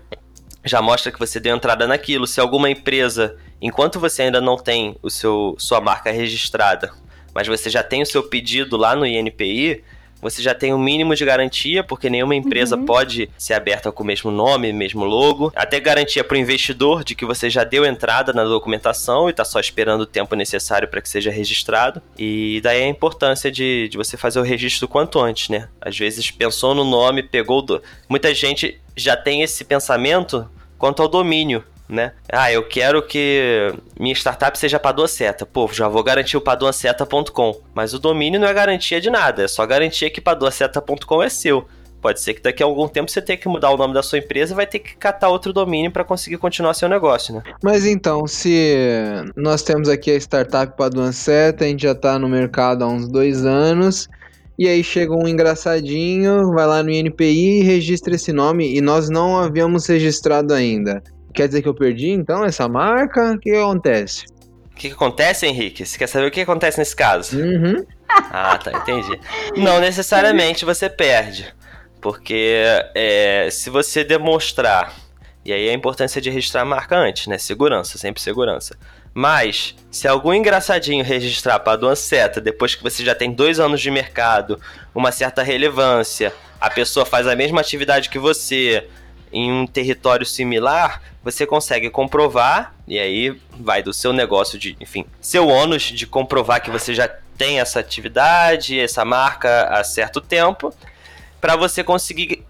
já 0.64 0.82
mostra 0.82 1.12
que 1.12 1.18
você 1.18 1.38
deu 1.38 1.54
entrada 1.54 1.86
naquilo. 1.86 2.26
Se 2.26 2.40
alguma 2.40 2.68
empresa, 2.68 3.36
enquanto 3.62 4.00
você 4.00 4.22
ainda 4.22 4.40
não 4.40 4.56
tem 4.56 4.96
o 5.00 5.08
seu 5.08 5.54
sua 5.56 5.80
marca 5.80 6.10
registrada, 6.10 6.92
mas 7.36 7.46
você 7.46 7.68
já 7.68 7.82
tem 7.82 8.00
o 8.00 8.06
seu 8.06 8.22
pedido 8.22 8.78
lá 8.78 8.96
no 8.96 9.06
INPI, 9.06 9.84
você 10.22 10.40
já 10.40 10.54
tem 10.54 10.72
o 10.72 10.76
um 10.76 10.78
mínimo 10.78 11.14
de 11.14 11.22
garantia, 11.22 11.84
porque 11.84 12.08
nenhuma 12.08 12.34
empresa 12.34 12.76
Uhum. 12.76 12.86
pode 12.86 13.28
ser 13.36 13.52
aberta 13.52 13.92
com 13.92 14.02
o 14.02 14.06
mesmo 14.06 14.30
nome, 14.30 14.72
mesmo 14.72 15.04
logo. 15.04 15.52
Até 15.54 15.78
garantia 15.78 16.24
para 16.24 16.34
o 16.34 16.38
investidor 16.38 17.04
de 17.04 17.14
que 17.14 17.26
você 17.26 17.50
já 17.50 17.62
deu 17.62 17.84
entrada 17.84 18.32
na 18.32 18.42
documentação 18.42 19.28
e 19.28 19.32
está 19.32 19.44
só 19.44 19.60
esperando 19.60 20.00
o 20.00 20.06
tempo 20.06 20.34
necessário 20.34 20.88
para 20.88 21.02
que 21.02 21.10
seja 21.10 21.30
registrado. 21.30 22.00
E 22.18 22.58
daí 22.62 22.84
a 22.84 22.88
importância 22.88 23.52
de, 23.52 23.86
de 23.90 23.98
você 23.98 24.16
fazer 24.16 24.40
o 24.40 24.42
registro 24.42 24.88
quanto 24.88 25.20
antes, 25.20 25.50
né? 25.50 25.68
Às 25.78 25.98
vezes 25.98 26.30
pensou 26.30 26.74
no 26.74 26.84
nome, 26.84 27.22
pegou. 27.22 27.60
Do... 27.60 27.82
Muita 28.08 28.34
gente 28.34 28.80
já 28.96 29.14
tem 29.14 29.42
esse 29.42 29.62
pensamento 29.62 30.48
quanto 30.78 31.02
ao 31.02 31.08
domínio 31.08 31.62
né? 31.88 32.12
Ah, 32.30 32.52
eu 32.52 32.66
quero 32.66 33.02
que 33.02 33.72
minha 33.98 34.14
startup 34.14 34.58
seja 34.58 34.78
paduaceta. 34.78 35.46
Pô, 35.46 35.68
já 35.72 35.88
vou 35.88 36.02
garantir 36.02 36.36
o 36.36 36.40
paduaceta.com. 36.40 37.60
Mas 37.74 37.94
o 37.94 37.98
domínio 37.98 38.40
não 38.40 38.48
é 38.48 38.54
garantia 38.54 39.00
de 39.00 39.10
nada, 39.10 39.44
é 39.44 39.48
só 39.48 39.64
garantia 39.66 40.10
que 40.10 40.20
paduaceta.com 40.20 41.22
é 41.22 41.28
seu. 41.28 41.66
Pode 42.00 42.20
ser 42.20 42.34
que 42.34 42.42
daqui 42.42 42.62
a 42.62 42.66
algum 42.66 42.86
tempo 42.86 43.10
você 43.10 43.20
tenha 43.20 43.36
que 43.36 43.48
mudar 43.48 43.70
o 43.70 43.76
nome 43.76 43.94
da 43.94 44.02
sua 44.02 44.18
empresa 44.18 44.52
e 44.52 44.56
vai 44.56 44.66
ter 44.66 44.78
que 44.78 44.96
catar 44.96 45.28
outro 45.28 45.52
domínio 45.52 45.90
para 45.90 46.04
conseguir 46.04 46.36
continuar 46.36 46.74
seu 46.74 46.88
negócio, 46.88 47.34
né? 47.34 47.42
Mas 47.62 47.84
então, 47.84 48.26
se 48.26 48.76
nós 49.34 49.62
temos 49.62 49.88
aqui 49.88 50.10
a 50.10 50.16
startup 50.16 50.76
Paduanceta, 50.76 51.64
a 51.64 51.68
gente 51.68 51.82
já 51.82 51.94
tá 51.94 52.18
no 52.18 52.28
mercado 52.28 52.84
há 52.84 52.86
uns 52.86 53.08
dois 53.08 53.44
anos, 53.44 54.08
e 54.58 54.68
aí 54.68 54.84
chega 54.84 55.12
um 55.14 55.26
engraçadinho, 55.26 56.52
vai 56.52 56.66
lá 56.66 56.82
no 56.82 56.90
INPI 56.90 57.60
e 57.60 57.62
registra 57.62 58.14
esse 58.14 58.32
nome, 58.32 58.76
e 58.76 58.80
nós 58.80 59.08
não 59.08 59.38
havíamos 59.38 59.86
registrado 59.86 60.54
ainda. 60.54 61.02
Quer 61.36 61.48
dizer 61.48 61.60
que 61.60 61.68
eu 61.68 61.74
perdi 61.74 62.08
então 62.08 62.42
essa 62.46 62.66
marca? 62.66 63.32
O 63.32 63.38
que 63.38 63.54
acontece? 63.54 64.24
O 64.72 64.74
que, 64.74 64.88
que 64.88 64.94
acontece, 64.94 65.46
Henrique? 65.46 65.84
Você 65.84 65.98
quer 65.98 66.06
saber 66.06 66.28
o 66.28 66.30
que 66.30 66.40
acontece 66.40 66.78
nesse 66.78 66.96
caso? 66.96 67.38
Uhum. 67.38 67.84
Ah, 68.08 68.56
tá, 68.56 68.72
entendi. 68.72 69.20
Não 69.54 69.78
necessariamente 69.78 70.64
você 70.64 70.88
perde. 70.88 71.54
Porque 72.00 72.62
é, 72.94 73.48
se 73.50 73.68
você 73.68 74.02
demonstrar, 74.02 74.94
e 75.44 75.52
aí 75.52 75.68
a 75.68 75.74
importância 75.74 76.22
de 76.22 76.30
registrar 76.30 76.62
a 76.62 76.64
marca 76.64 76.96
antes, 76.96 77.26
né? 77.26 77.36
Segurança, 77.36 77.98
sempre 77.98 78.22
segurança. 78.22 78.74
Mas, 79.12 79.74
se 79.90 80.08
algum 80.08 80.32
engraçadinho 80.32 81.04
registrar 81.04 81.58
para 81.58 81.90
a 81.90 81.96
Seta 81.96 82.40
depois 82.40 82.74
que 82.74 82.82
você 82.82 83.04
já 83.04 83.14
tem 83.14 83.30
dois 83.30 83.60
anos 83.60 83.82
de 83.82 83.90
mercado, 83.90 84.58
uma 84.94 85.12
certa 85.12 85.42
relevância, 85.42 86.32
a 86.58 86.70
pessoa 86.70 87.04
faz 87.04 87.26
a 87.26 87.36
mesma 87.36 87.60
atividade 87.60 88.08
que 88.08 88.18
você 88.18 88.88
em 89.32 89.52
um 89.52 89.66
território 89.66 90.24
similar, 90.24 91.02
você 91.22 91.46
consegue 91.46 91.90
comprovar, 91.90 92.74
e 92.86 92.98
aí 92.98 93.38
vai 93.58 93.82
do 93.82 93.92
seu 93.92 94.12
negócio 94.12 94.58
de, 94.58 94.76
enfim, 94.80 95.04
seu 95.20 95.48
ônus 95.48 95.82
de 95.82 96.06
comprovar 96.06 96.62
que 96.62 96.70
você 96.70 96.94
já 96.94 97.08
tem 97.36 97.60
essa 97.60 97.80
atividade, 97.80 98.78
essa 98.78 99.04
marca 99.04 99.68
há 99.68 99.84
certo 99.84 100.20
tempo, 100.20 100.72
para 101.40 101.56
você 101.56 101.84
conseguir 101.84 102.44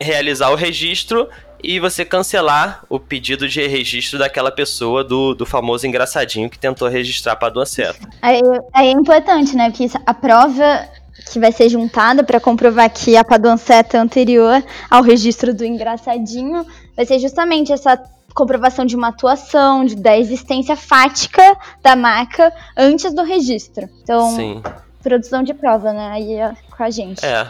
realizar 0.00 0.50
o 0.50 0.54
registro 0.54 1.28
e 1.62 1.78
você 1.78 2.04
cancelar 2.04 2.84
o 2.88 2.98
pedido 2.98 3.48
de 3.48 3.64
registro 3.66 4.18
daquela 4.18 4.50
pessoa 4.50 5.04
do, 5.04 5.34
do 5.34 5.46
famoso 5.46 5.86
engraçadinho 5.86 6.50
que 6.50 6.58
tentou 6.58 6.88
registrar 6.88 7.36
para 7.36 7.50
a. 7.50 7.94
Aí, 8.20 8.40
aí 8.74 8.88
é 8.88 8.90
importante, 8.90 9.54
né? 9.54 9.70
Porque 9.70 9.88
a 10.04 10.14
prova 10.14 10.88
que 11.30 11.38
vai 11.38 11.52
ser 11.52 11.68
juntada 11.68 12.22
para 12.22 12.40
comprovar 12.40 12.90
que 12.90 13.16
a 13.16 13.24
paduanceta 13.24 13.96
é 13.96 14.00
anterior 14.00 14.62
ao 14.90 15.02
registro 15.02 15.54
do 15.54 15.64
engraçadinho 15.64 16.66
vai 16.96 17.06
ser 17.06 17.18
justamente 17.18 17.72
essa 17.72 17.98
comprovação 18.34 18.84
de 18.84 18.96
uma 18.96 19.08
atuação, 19.08 19.84
de, 19.84 19.94
da 19.94 20.16
existência 20.16 20.76
fática 20.76 21.42
da 21.82 21.94
marca 21.94 22.52
antes 22.76 23.14
do 23.14 23.22
registro. 23.22 23.88
Então, 24.02 24.34
Sim. 24.36 24.62
produção 25.02 25.42
de 25.42 25.54
prova, 25.54 25.92
né? 25.92 26.08
Aí 26.12 26.38
com 26.82 26.86
a 26.86 26.90
gente. 26.90 27.24
É. 27.24 27.48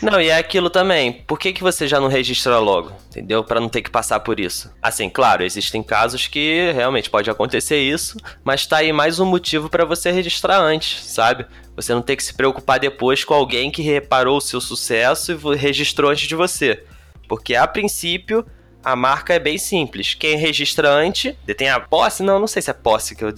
Não, 0.00 0.20
e 0.20 0.28
é 0.28 0.38
aquilo 0.38 0.70
também. 0.70 1.12
Por 1.12 1.38
que, 1.38 1.52
que 1.52 1.62
você 1.62 1.86
já 1.86 2.00
não 2.00 2.08
registra 2.08 2.58
logo? 2.58 2.92
Entendeu? 3.08 3.44
Para 3.44 3.60
não 3.60 3.68
ter 3.68 3.82
que 3.82 3.90
passar 3.90 4.20
por 4.20 4.40
isso. 4.40 4.72
Assim, 4.80 5.10
claro, 5.10 5.44
existem 5.44 5.82
casos 5.82 6.26
que 6.26 6.72
realmente 6.72 7.10
pode 7.10 7.28
acontecer 7.28 7.78
isso, 7.78 8.16
mas 8.42 8.66
tá 8.66 8.78
aí 8.78 8.92
mais 8.92 9.20
um 9.20 9.26
motivo 9.26 9.68
para 9.68 9.84
você 9.84 10.10
registrar 10.10 10.58
antes, 10.58 11.04
sabe? 11.04 11.44
Você 11.76 11.92
não 11.92 12.00
ter 12.00 12.16
que 12.16 12.24
se 12.24 12.32
preocupar 12.32 12.80
depois 12.80 13.22
com 13.22 13.34
alguém 13.34 13.70
que 13.70 13.82
reparou 13.82 14.38
o 14.38 14.40
seu 14.40 14.60
sucesso 14.60 15.32
e 15.32 15.56
registrou 15.56 16.10
antes 16.10 16.26
de 16.26 16.34
você. 16.34 16.82
Porque 17.28 17.54
a 17.54 17.66
princípio 17.66 18.46
a 18.82 18.96
marca 18.96 19.34
é 19.34 19.38
bem 19.38 19.58
simples. 19.58 20.14
Quem 20.14 20.38
registra 20.38 20.90
antes 20.90 21.34
detém 21.44 21.68
a 21.68 21.78
posse? 21.78 22.22
Não, 22.22 22.40
não 22.40 22.46
sei 22.46 22.62
se 22.62 22.70
é 22.70 22.74
posse 22.74 23.14
que 23.14 23.22
eu 23.22 23.32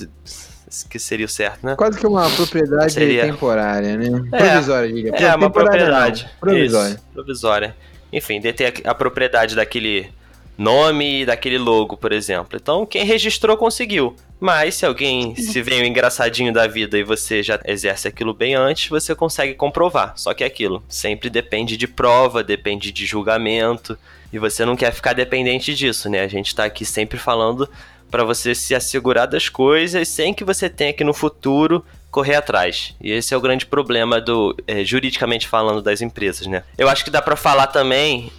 que 0.89 0.99
seria 0.99 1.27
o 1.27 1.29
certo, 1.29 1.65
né? 1.65 1.75
Quase 1.77 1.99
que 1.99 2.07
uma 2.07 2.31
propriedade 2.31 2.93
Seria. 2.93 3.25
temporária, 3.25 3.97
né? 3.97 4.29
É. 4.33 4.39
Provisória, 4.39 4.93
diga. 4.93 5.11
É, 5.11 5.35
uma 5.35 5.47
Temporária 5.47 5.47
não, 5.47 5.51
propriedade. 5.51 6.31
Provisória. 6.41 6.95
Isso, 6.95 7.05
provisória. 7.13 7.77
Enfim, 8.13 8.41
deter 8.41 8.75
a 8.85 8.91
a 8.91 8.95
propriedade 8.95 9.57
daquele 9.57 10.11
nome 10.57 11.23
e 11.23 11.27
daquele 11.27 11.59
logo, 11.59 11.97
por 11.97 12.13
exemplo. 12.13 12.59
Então, 12.61 12.87
quem 12.87 13.05
registrou 13.05 13.57
conseguiu. 13.57 14.15
Mas 14.39 14.75
se 14.75 14.85
alguém 14.85 15.37
se 15.37 15.63
vem 15.63 15.87
engraçadinho 15.87 16.53
da 16.53 16.67
vida 16.67 16.99
e 16.99 17.05
você 17.05 17.43
já 17.43 17.61
exerce 17.65 18.09
aquilo 18.09 18.35
bem 18.35 18.55
antes, 18.55 18.89
você 18.89 19.15
consegue 19.15 19.55
comprovar. 19.55 20.15
Só 20.17 20.35
que 20.35 20.43
é 20.43 20.47
aquilo 20.47 20.83
sempre 20.89 21.31
depende 21.31 21.77
de 21.77 21.87
prova, 21.87 22.43
depende 22.43 22.91
de 22.91 23.07
julgamento, 23.07 23.97
e 24.33 24.39
você 24.39 24.65
não 24.65 24.75
quer 24.75 24.93
ficar 24.93 25.13
dependente 25.13 25.75
disso, 25.75 26.09
né? 26.11 26.23
A 26.23 26.29
gente 26.29 26.55
tá 26.55 26.65
aqui 26.65 26.85
sempre 26.85 27.19
falando 27.19 27.69
para 28.13 28.25
você 28.25 28.55
se 28.55 28.75
assegurar 28.75 29.27
das 29.27 29.49
coisas 29.49 30.07
sem 30.07 30.35
que 30.35 30.45
você 30.45 30.69
tenha 30.69 30.93
que 30.93 31.03
no 31.03 31.15
futuro 31.15 31.83
correr 32.11 32.35
atrás. 32.35 32.95
E 33.01 33.11
esse 33.11 33.33
é 33.33 33.37
o 33.37 33.41
grande 33.41 33.65
problema 33.65 34.21
do 34.21 34.55
eh, 34.67 34.85
juridicamente 34.85 35.49
falando 35.49 35.81
das 35.81 36.03
empresas, 36.03 36.47
né? 36.47 36.63
Eu 36.77 36.91
acho 36.91 37.03
que 37.03 37.11
dá 37.11 37.23
para 37.23 37.37
falar 37.37 37.69
também. 37.69 38.31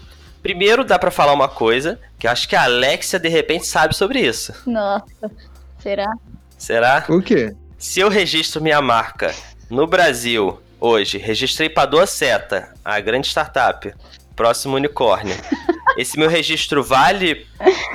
Primeiro 0.43 0.83
dá 0.83 0.99
para 0.99 1.09
falar 1.09 1.33
uma 1.33 1.49
coisa 1.49 1.99
que 2.19 2.27
eu 2.27 2.31
acho 2.31 2.47
que 2.47 2.55
a 2.55 2.65
Alexia 2.65 3.19
de 3.19 3.29
repente 3.29 3.65
sabe 3.65 3.95
sobre 3.95 4.19
isso. 4.19 4.53
Nossa, 4.67 5.31
será? 5.79 6.13
Será? 6.55 7.05
O 7.09 7.19
quê? 7.19 7.55
Se 7.79 7.99
eu 7.99 8.09
registro 8.09 8.61
minha 8.61 8.79
marca 8.79 9.33
no 9.71 9.87
Brasil 9.87 10.61
hoje, 10.79 11.17
registrei 11.17 11.67
Padua 11.67 12.05
Seta, 12.05 12.71
a 12.85 12.99
grande 12.99 13.27
startup, 13.27 13.91
próximo 14.35 14.75
unicórnio. 14.75 15.35
Esse 15.97 16.17
meu 16.17 16.29
registro 16.29 16.83
vale 16.83 17.45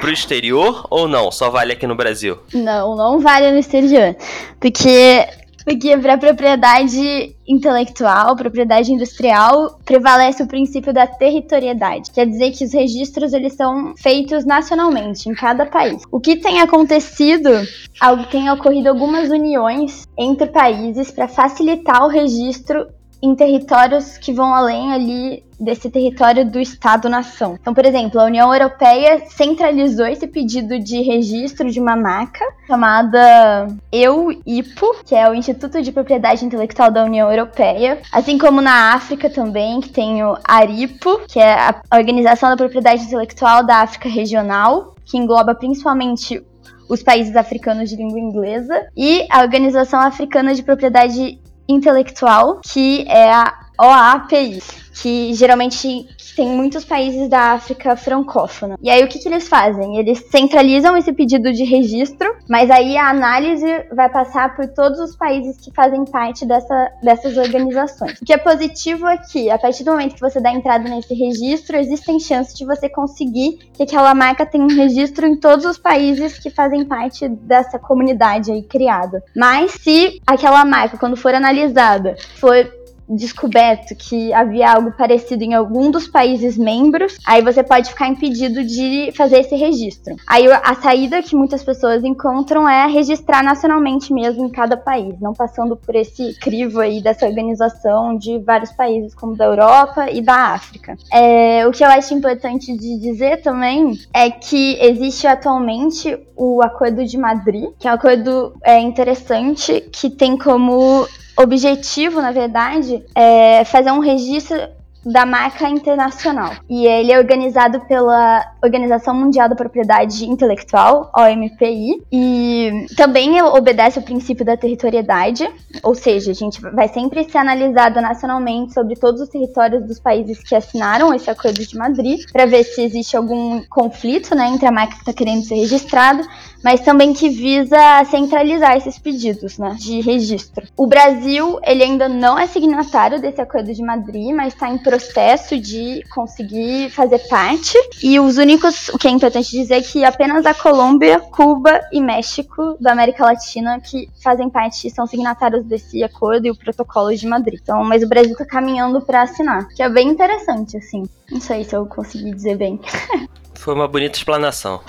pro 0.00 0.10
exterior 0.10 0.86
ou 0.90 1.08
não? 1.08 1.30
Só 1.30 1.50
vale 1.50 1.72
aqui 1.72 1.86
no 1.86 1.96
Brasil? 1.96 2.38
Não, 2.54 2.96
não 2.96 3.20
vale 3.20 3.50
no 3.50 3.58
exterior. 3.58 4.14
Porque, 4.60 5.26
porque 5.64 5.96
para 5.98 6.16
propriedade 6.16 7.34
intelectual, 7.46 8.36
propriedade 8.36 8.92
industrial, 8.92 9.78
prevalece 9.84 10.42
o 10.42 10.46
princípio 10.46 10.92
da 10.92 11.06
territorialidade. 11.06 12.10
Quer 12.12 12.26
dizer 12.26 12.52
que 12.52 12.64
os 12.64 12.72
registros 12.72 13.32
eles 13.32 13.54
são 13.54 13.94
feitos 13.96 14.44
nacionalmente, 14.44 15.28
em 15.28 15.34
cada 15.34 15.66
país. 15.66 16.02
O 16.12 16.20
que 16.20 16.36
tem 16.36 16.60
acontecido, 16.60 17.50
algo 17.98 18.24
tem 18.26 18.50
ocorrido 18.50 18.88
algumas 18.88 19.30
uniões 19.30 20.06
entre 20.16 20.46
países 20.46 21.10
para 21.10 21.26
facilitar 21.26 22.04
o 22.04 22.08
registro 22.08 22.86
em 23.22 23.34
territórios 23.34 24.16
que 24.18 24.32
vão 24.32 24.54
além 24.54 24.92
ali 24.92 25.44
desse 25.58 25.90
território 25.90 26.48
do 26.48 26.60
Estado-nação. 26.60 27.58
Então, 27.60 27.74
por 27.74 27.84
exemplo, 27.84 28.20
a 28.20 28.24
União 28.24 28.54
Europeia 28.54 29.24
centralizou 29.28 30.06
esse 30.06 30.26
pedido 30.26 30.78
de 30.78 31.02
registro 31.02 31.68
de 31.70 31.80
uma 31.80 31.96
marca 31.96 32.44
chamada 32.66 33.66
EUIPO, 33.90 35.02
que 35.04 35.14
é 35.16 35.28
o 35.28 35.34
Instituto 35.34 35.82
de 35.82 35.90
Propriedade 35.90 36.44
Intelectual 36.44 36.92
da 36.92 37.04
União 37.04 37.28
Europeia, 37.28 38.00
assim 38.12 38.38
como 38.38 38.60
na 38.60 38.94
África 38.94 39.28
também, 39.28 39.80
que 39.80 39.88
tem 39.88 40.22
o 40.22 40.36
ARIPO, 40.44 41.22
que 41.26 41.40
é 41.40 41.54
a 41.54 41.82
Organização 41.92 42.50
da 42.50 42.56
Propriedade 42.56 43.02
Intelectual 43.02 43.66
da 43.66 43.78
África 43.78 44.08
Regional, 44.08 44.94
que 45.04 45.18
engloba 45.18 45.54
principalmente 45.54 46.40
os 46.88 47.02
países 47.02 47.36
africanos 47.36 47.90
de 47.90 47.96
língua 47.96 48.18
inglesa, 48.18 48.86
e 48.96 49.26
a 49.30 49.42
Organização 49.42 50.00
Africana 50.00 50.54
de 50.54 50.62
Propriedade 50.62 51.38
intelectual, 51.68 52.60
que 52.64 53.04
é 53.08 53.32
a 53.32 53.54
OAPI, 53.80 54.62
que 54.94 55.34
geralmente 55.34 56.08
tem 56.38 56.46
muitos 56.46 56.84
países 56.84 57.28
da 57.28 57.54
África 57.54 57.96
francófona. 57.96 58.78
E 58.80 58.88
aí 58.88 59.02
o 59.02 59.08
que, 59.08 59.18
que 59.18 59.28
eles 59.28 59.48
fazem? 59.48 59.96
Eles 59.96 60.24
centralizam 60.30 60.96
esse 60.96 61.12
pedido 61.12 61.52
de 61.52 61.64
registro, 61.64 62.32
mas 62.48 62.70
aí 62.70 62.96
a 62.96 63.10
análise 63.10 63.66
vai 63.92 64.08
passar 64.08 64.54
por 64.54 64.68
todos 64.68 65.00
os 65.00 65.16
países 65.16 65.56
que 65.56 65.74
fazem 65.74 66.04
parte 66.04 66.46
dessa, 66.46 66.92
dessas 67.02 67.36
organizações. 67.36 68.20
O 68.22 68.24
que 68.24 68.32
é 68.32 68.38
positivo 68.38 69.08
é 69.08 69.16
que, 69.16 69.50
a 69.50 69.58
partir 69.58 69.82
do 69.82 69.90
momento 69.90 70.14
que 70.14 70.20
você 70.20 70.40
dá 70.40 70.52
entrada 70.52 70.88
nesse 70.88 71.12
registro, 71.12 71.76
existem 71.76 72.20
chances 72.20 72.54
de 72.54 72.64
você 72.64 72.88
conseguir 72.88 73.58
que 73.74 73.82
aquela 73.82 74.14
marca 74.14 74.46
tenha 74.46 74.62
um 74.62 74.68
registro 74.68 75.26
em 75.26 75.34
todos 75.34 75.64
os 75.64 75.76
países 75.76 76.38
que 76.38 76.50
fazem 76.50 76.84
parte 76.84 77.28
dessa 77.28 77.80
comunidade 77.80 78.52
aí 78.52 78.62
criada. 78.62 79.24
Mas 79.34 79.72
se 79.72 80.22
aquela 80.24 80.64
marca, 80.64 80.98
quando 80.98 81.16
for 81.16 81.34
analisada, 81.34 82.14
for 82.36 82.77
descoberto 83.08 83.94
que 83.94 84.32
havia 84.32 84.72
algo 84.72 84.92
parecido 84.92 85.42
em 85.42 85.54
algum 85.54 85.90
dos 85.90 86.06
países 86.06 86.56
membros, 86.56 87.16
aí 87.26 87.42
você 87.42 87.62
pode 87.62 87.90
ficar 87.90 88.08
impedido 88.08 88.64
de 88.64 89.12
fazer 89.16 89.40
esse 89.40 89.54
registro. 89.56 90.16
Aí 90.26 90.46
a 90.50 90.74
saída 90.74 91.22
que 91.22 91.36
muitas 91.36 91.62
pessoas 91.62 92.04
encontram 92.04 92.68
é 92.68 92.86
registrar 92.86 93.42
nacionalmente 93.42 94.12
mesmo 94.12 94.46
em 94.46 94.50
cada 94.50 94.76
país, 94.76 95.18
não 95.20 95.32
passando 95.32 95.76
por 95.76 95.94
esse 95.94 96.34
crivo 96.40 96.80
aí 96.80 97.02
dessa 97.02 97.26
organização 97.26 98.16
de 98.16 98.38
vários 98.38 98.72
países, 98.72 99.14
como 99.14 99.36
da 99.36 99.44
Europa 99.44 100.10
e 100.10 100.20
da 100.20 100.52
África. 100.52 100.96
É, 101.12 101.66
o 101.66 101.70
que 101.70 101.84
eu 101.84 101.88
acho 101.88 102.14
importante 102.14 102.76
de 102.76 102.98
dizer 102.98 103.42
também 103.42 103.98
é 104.12 104.30
que 104.30 104.78
existe 104.80 105.26
atualmente 105.26 106.18
o 106.36 106.62
Acordo 106.62 107.04
de 107.04 107.18
Madrid, 107.18 107.70
que 107.78 107.88
é 107.88 107.90
um 107.90 107.94
acordo 107.94 108.54
é, 108.62 108.78
interessante 108.78 109.80
que 109.92 110.08
tem 110.10 110.36
como 110.36 111.06
objetivo, 111.38 112.20
na 112.20 112.32
verdade, 112.32 113.04
é 113.14 113.64
fazer 113.64 113.90
um 113.92 114.00
registro 114.00 114.56
da 115.04 115.24
marca 115.24 115.68
internacional. 115.68 116.52
E 116.68 116.86
ele 116.86 117.12
é 117.12 117.18
organizado 117.18 117.80
pela 117.80 118.44
Organização 118.62 119.14
Mundial 119.14 119.48
da 119.48 119.54
Propriedade 119.54 120.24
Intelectual, 120.26 121.10
OMPI, 121.16 122.02
e 122.12 122.86
também 122.96 123.40
obedece 123.42 123.98
ao 123.98 124.04
princípio 124.04 124.44
da 124.44 124.56
territorialidade, 124.56 125.48
ou 125.82 125.94
seja, 125.94 126.30
a 126.30 126.34
gente 126.34 126.60
vai 126.60 126.88
sempre 126.88 127.24
ser 127.24 127.38
analisado 127.38 128.00
nacionalmente 128.00 128.74
sobre 128.74 128.96
todos 128.96 129.20
os 129.20 129.28
territórios 129.28 129.84
dos 129.86 130.00
países 130.00 130.42
que 130.42 130.54
assinaram 130.54 131.14
esse 131.14 131.30
Acordo 131.30 131.64
de 131.64 131.76
Madrid, 131.76 132.20
para 132.32 132.46
ver 132.46 132.64
se 132.64 132.82
existe 132.82 133.16
algum 133.16 133.62
conflito 133.68 134.34
né, 134.34 134.48
entre 134.48 134.66
a 134.66 134.72
marca 134.72 134.94
que 134.94 135.00
está 135.00 135.12
querendo 135.12 135.44
ser 135.44 135.56
registrada, 135.56 136.26
mas 136.62 136.80
também 136.80 137.12
que 137.12 137.28
visa 137.28 138.04
centralizar 138.10 138.76
esses 138.76 138.98
pedidos 138.98 139.58
né, 139.58 139.76
de 139.78 140.00
registro. 140.00 140.66
O 140.76 140.86
Brasil, 140.86 141.58
ele 141.64 141.82
ainda 141.82 142.08
não 142.08 142.38
é 142.38 142.46
signatário 142.46 143.20
desse 143.20 143.40
Acordo 143.40 143.72
de 143.72 143.82
Madrid, 143.82 144.34
mas 144.34 144.54
está 144.54 144.68
em 144.68 144.78
processo 144.78 145.58
de 145.58 146.02
conseguir 146.10 146.90
fazer 146.90 147.18
parte. 147.28 147.78
E 148.02 148.18
os 148.18 148.38
únicos, 148.48 148.88
o 148.88 148.96
que 148.96 149.06
é 149.06 149.10
importante 149.10 149.50
dizer 149.50 149.74
é 149.74 149.82
que 149.82 150.02
apenas 150.02 150.46
a 150.46 150.54
Colômbia, 150.54 151.20
Cuba 151.20 151.80
e 151.92 152.00
México 152.00 152.78
da 152.80 152.92
América 152.92 153.22
Latina 153.22 153.78
que 153.78 154.08
fazem 154.22 154.48
parte, 154.48 154.88
são 154.88 155.06
signatários 155.06 155.66
desse 155.66 156.02
acordo 156.02 156.46
e 156.46 156.50
o 156.50 156.56
protocolo 156.56 157.14
de 157.14 157.26
Madrid. 157.26 157.60
Então, 157.62 157.84
mas 157.84 158.02
o 158.02 158.08
Brasil 158.08 158.32
está 158.32 158.46
caminhando 158.46 159.02
para 159.02 159.22
assinar, 159.22 159.68
que 159.68 159.82
é 159.82 159.88
bem 159.88 160.08
interessante, 160.08 160.78
assim. 160.78 161.06
Não 161.30 161.40
sei 161.42 161.62
se 161.62 161.76
eu 161.76 161.84
consegui 161.84 162.34
dizer 162.34 162.56
bem. 162.56 162.80
Foi 163.54 163.74
uma 163.74 163.88
bonita 163.88 164.16
explanação. 164.16 164.80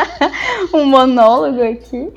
um 0.72 0.86
monólogo 0.86 1.60
aqui. 1.62 2.10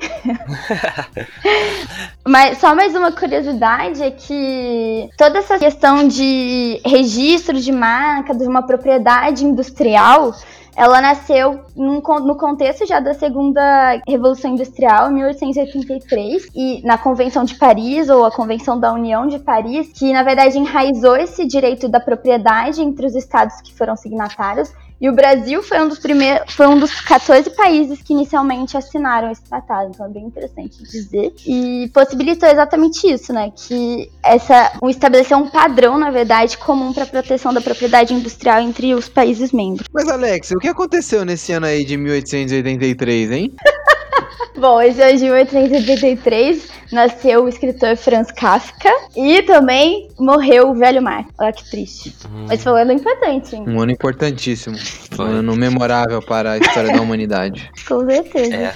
Mas 2.26 2.58
só 2.58 2.72
mais 2.72 2.94
uma 2.94 3.10
curiosidade 3.10 4.00
é 4.02 4.10
que 4.12 5.10
toda 5.18 5.40
essa 5.40 5.58
questão 5.58 6.06
de 6.06 6.80
registro 6.86 7.60
de 7.60 7.72
marca, 7.72 8.32
de 8.32 8.44
uma 8.44 8.62
propriedade 8.62 9.44
industrial, 9.44 10.32
ela 10.78 11.00
nasceu 11.00 11.58
num, 11.74 12.00
no 12.00 12.36
contexto 12.36 12.86
já 12.86 13.00
da 13.00 13.12
segunda 13.12 14.00
Revolução 14.06 14.52
Industrial, 14.52 15.10
em 15.10 15.14
1883, 15.14 16.46
e 16.54 16.80
na 16.86 16.96
Convenção 16.96 17.42
de 17.42 17.56
Paris, 17.56 18.08
ou 18.08 18.24
a 18.24 18.30
Convenção 18.30 18.78
da 18.78 18.92
União 18.92 19.26
de 19.26 19.40
Paris, 19.40 19.90
que 19.92 20.12
na 20.12 20.22
verdade 20.22 20.56
enraizou 20.56 21.16
esse 21.16 21.44
direito 21.44 21.88
da 21.88 21.98
propriedade 21.98 22.80
entre 22.80 23.06
os 23.06 23.16
estados 23.16 23.60
que 23.60 23.74
foram 23.74 23.96
signatários 23.96 24.72
e 25.00 25.08
o 25.08 25.12
Brasil 25.14 25.62
foi 25.62 25.80
um 25.80 25.88
dos 25.88 25.98
primeiros, 25.98 26.52
foi 26.52 26.66
um 26.66 26.78
dos 26.78 27.00
14 27.00 27.50
países 27.50 28.02
que 28.02 28.12
inicialmente 28.12 28.76
assinaram 28.76 29.30
esse 29.30 29.42
tratado, 29.42 29.90
então 29.94 30.06
é 30.06 30.08
bem 30.08 30.24
interessante 30.24 30.82
dizer. 30.82 31.32
E 31.46 31.88
possibilitou 31.94 32.48
exatamente 32.48 33.06
isso, 33.06 33.32
né? 33.32 33.52
Que 33.54 34.10
essa 34.24 34.72
um 34.82 34.88
estabelecer 34.88 35.36
um 35.36 35.48
padrão, 35.48 35.98
na 35.98 36.10
verdade, 36.10 36.58
comum 36.58 36.92
para 36.92 37.04
a 37.04 37.06
proteção 37.06 37.52
da 37.54 37.60
propriedade 37.60 38.12
industrial 38.12 38.60
entre 38.60 38.94
os 38.94 39.08
países 39.08 39.52
membros. 39.52 39.86
Mas 39.92 40.08
Alex, 40.08 40.50
o 40.50 40.58
que 40.58 40.68
aconteceu 40.68 41.24
nesse 41.24 41.52
ano 41.52 41.66
aí 41.66 41.84
de 41.84 41.96
1883, 41.96 43.30
hein? 43.30 43.54
Bom, 44.58 44.80
esse 44.80 45.00
ano 45.00 45.18
de 45.18 45.24
1883 45.24 46.68
nasceu 46.92 47.44
o 47.44 47.48
escritor 47.48 47.96
Franz 47.96 48.30
Kafka 48.32 48.90
e 49.16 49.42
também 49.42 50.08
morreu 50.18 50.70
o 50.70 50.74
velho 50.74 51.02
mar. 51.02 51.26
Olha 51.38 51.52
que 51.52 51.68
triste. 51.70 52.14
Hum. 52.26 52.46
Mas 52.48 52.62
foi 52.62 52.72
um 52.72 52.76
ano 52.76 52.92
importante, 52.92 53.56
hein? 53.56 53.64
Um 53.66 53.80
ano 53.80 53.92
importantíssimo. 53.92 54.76
Foi. 55.10 55.24
Um 55.24 55.28
ano 55.38 55.56
memorável 55.56 56.22
para 56.22 56.52
a 56.52 56.58
história 56.58 56.92
da 56.92 57.00
humanidade. 57.00 57.70
Com 57.86 58.04
certeza. 58.06 58.54
É. 58.54 58.74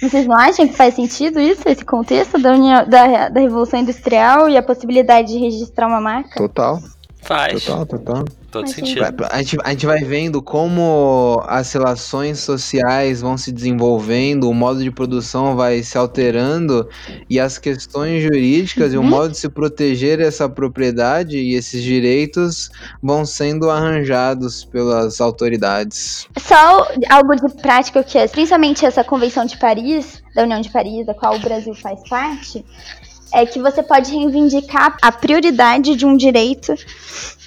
Vocês 0.00 0.26
não 0.26 0.36
acham 0.36 0.66
que 0.66 0.74
faz 0.74 0.94
sentido 0.94 1.38
isso, 1.40 1.62
esse 1.64 1.84
contexto 1.84 2.36
da, 2.36 2.52
união, 2.52 2.88
da, 2.88 3.28
da 3.28 3.40
Revolução 3.40 3.78
Industrial 3.78 4.48
e 4.48 4.56
a 4.56 4.62
possibilidade 4.62 5.28
de 5.28 5.38
registrar 5.38 5.86
uma 5.86 6.00
marca? 6.00 6.34
Total. 6.36 6.80
Faz. 7.22 7.64
Total, 7.64 7.86
total. 7.86 8.24
Todo 8.52 8.68
sentido. 8.68 9.02
A 9.30 9.38
gente, 9.38 9.56
a 9.64 9.70
gente 9.70 9.86
vai 9.86 10.04
vendo 10.04 10.42
como 10.42 11.42
as 11.46 11.72
relações 11.72 12.38
sociais 12.38 13.22
vão 13.22 13.38
se 13.38 13.50
desenvolvendo, 13.50 14.50
o 14.50 14.52
modo 14.52 14.82
de 14.82 14.90
produção 14.90 15.56
vai 15.56 15.82
se 15.82 15.96
alterando 15.96 16.86
e 17.30 17.40
as 17.40 17.56
questões 17.56 18.22
jurídicas 18.22 18.88
uhum. 18.88 18.94
e 18.94 18.98
o 18.98 19.00
uhum. 19.00 19.08
modo 19.08 19.30
de 19.30 19.38
se 19.38 19.48
proteger 19.48 20.20
essa 20.20 20.50
propriedade 20.50 21.38
e 21.38 21.54
esses 21.54 21.82
direitos 21.82 22.70
vão 23.02 23.24
sendo 23.24 23.70
arranjados 23.70 24.66
pelas 24.66 25.18
autoridades. 25.18 26.28
Só 26.38 26.86
algo 27.08 27.34
de 27.34 27.54
prática 27.62 28.04
que 28.04 28.18
é, 28.18 28.28
principalmente 28.28 28.84
essa 28.84 29.02
Convenção 29.02 29.46
de 29.46 29.56
Paris, 29.56 30.22
da 30.34 30.42
União 30.42 30.60
de 30.60 30.68
Paris, 30.68 31.06
da 31.06 31.14
qual 31.14 31.36
o 31.36 31.38
Brasil 31.38 31.74
faz 31.74 32.06
parte, 32.06 32.62
é 33.32 33.46
que 33.46 33.60
você 33.60 33.82
pode 33.82 34.12
reivindicar 34.12 34.96
a 35.00 35.10
prioridade 35.10 35.96
de 35.96 36.06
um 36.06 36.16
direito 36.16 36.74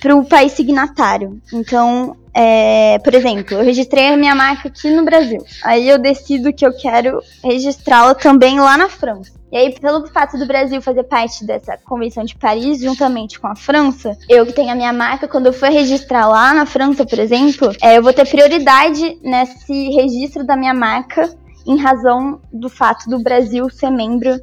para 0.02 0.16
o 0.16 0.26
país 0.26 0.52
signatário. 0.52 1.40
Então, 1.54 2.16
é, 2.34 3.00
por 3.00 3.14
exemplo, 3.14 3.58
eu 3.58 3.64
registrei 3.64 4.10
a 4.10 4.18
minha 4.18 4.36
marca 4.36 4.68
aqui 4.68 4.90
no 4.90 5.06
Brasil. 5.06 5.44
Aí 5.64 5.88
eu 5.88 5.98
decido 5.98 6.52
que 6.52 6.66
eu 6.66 6.76
quero 6.76 7.22
registrá-la 7.44 8.14
também 8.14 8.60
lá 8.60 8.78
na 8.78 8.90
França. 8.90 9.32
E 9.52 9.58
aí, 9.58 9.80
pelo 9.80 10.06
fato 10.08 10.38
do 10.38 10.46
Brasil 10.46 10.82
fazer 10.82 11.04
parte 11.04 11.46
dessa 11.46 11.78
Convenção 11.78 12.26
de 12.26 12.36
Paris, 12.36 12.82
juntamente 12.82 13.40
com 13.40 13.48
a 13.48 13.56
França, 13.56 14.18
eu 14.28 14.46
que 14.46 14.52
tenho 14.52 14.70
a 14.70 14.76
minha 14.76 14.92
marca, 14.92 15.30
quando 15.30 15.46
eu 15.46 15.54
for 15.54 15.70
registrar 15.70 16.28
lá 16.28 16.54
na 16.54 16.66
França, 16.66 17.06
por 17.06 17.18
exemplo, 17.18 17.72
é, 17.82 17.98
eu 17.98 18.04
vou 18.04 18.12
ter 18.12 18.28
prioridade 18.28 19.18
nesse 19.24 19.90
registro 19.92 20.46
da 20.46 20.58
minha 20.58 20.74
marca 20.74 21.34
em 21.66 21.78
razão 21.78 22.42
do 22.52 22.70
fato 22.70 23.10
do 23.10 23.18
Brasil 23.20 23.70
ser 23.70 23.90
membro 23.90 24.40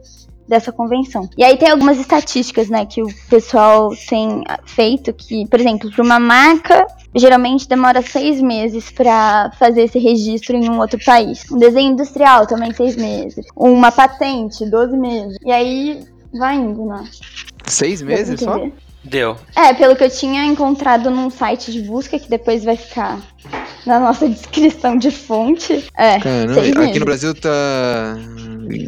dessa 0.52 0.70
convenção. 0.70 1.28
E 1.36 1.42
aí 1.42 1.56
tem 1.56 1.70
algumas 1.70 1.98
estatísticas, 1.98 2.68
né, 2.68 2.84
que 2.84 3.02
o 3.02 3.08
pessoal 3.30 3.90
tem 4.08 4.44
feito 4.66 5.10
que, 5.14 5.46
por 5.48 5.58
exemplo, 5.58 5.90
para 5.90 6.04
uma 6.04 6.20
marca 6.20 6.86
geralmente 7.14 7.66
demora 7.66 8.02
seis 8.02 8.40
meses 8.40 8.90
para 8.90 9.50
fazer 9.58 9.84
esse 9.84 9.98
registro 9.98 10.54
em 10.54 10.68
um 10.68 10.78
outro 10.78 11.02
país. 11.02 11.44
Um 11.50 11.58
desenho 11.58 11.92
industrial 11.92 12.46
também 12.46 12.72
seis 12.74 12.96
meses. 12.96 13.46
Uma 13.56 13.90
patente, 13.90 14.68
12 14.68 14.96
meses. 14.96 15.38
E 15.42 15.50
aí 15.50 16.04
vai 16.34 16.56
indo, 16.56 16.84
né? 16.84 17.04
Seis 17.66 18.02
meses 18.02 18.40
só? 18.40 18.66
Deu. 19.04 19.36
É, 19.56 19.74
pelo 19.74 19.96
que 19.96 20.04
eu 20.04 20.10
tinha 20.10 20.44
encontrado 20.44 21.10
num 21.10 21.28
site 21.28 21.72
de 21.72 21.80
busca, 21.82 22.18
que 22.18 22.28
depois 22.28 22.62
vai 22.62 22.76
ficar 22.76 23.20
na 23.84 23.98
nossa 23.98 24.28
descrição 24.28 24.96
de 24.96 25.10
fonte. 25.10 25.84
É, 25.96 26.20
Caramba, 26.20 26.60
aqui 26.60 26.78
meses. 26.78 26.98
no 26.98 27.04
Brasil 27.04 27.34
tá. 27.34 28.16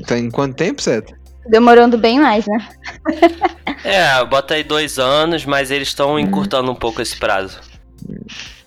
Tá 0.06 0.18
em 0.18 0.30
quanto 0.30 0.54
tempo, 0.56 0.80
Seta? 0.80 1.23
Demorando 1.46 1.98
bem 1.98 2.20
mais, 2.20 2.46
né? 2.46 2.68
é, 3.84 4.24
bota 4.24 4.54
aí 4.54 4.64
dois 4.64 4.98
anos, 4.98 5.44
mas 5.44 5.70
eles 5.70 5.88
estão 5.88 6.18
encurtando 6.18 6.70
um 6.70 6.74
pouco 6.74 7.02
esse 7.02 7.16
prazo. 7.16 7.60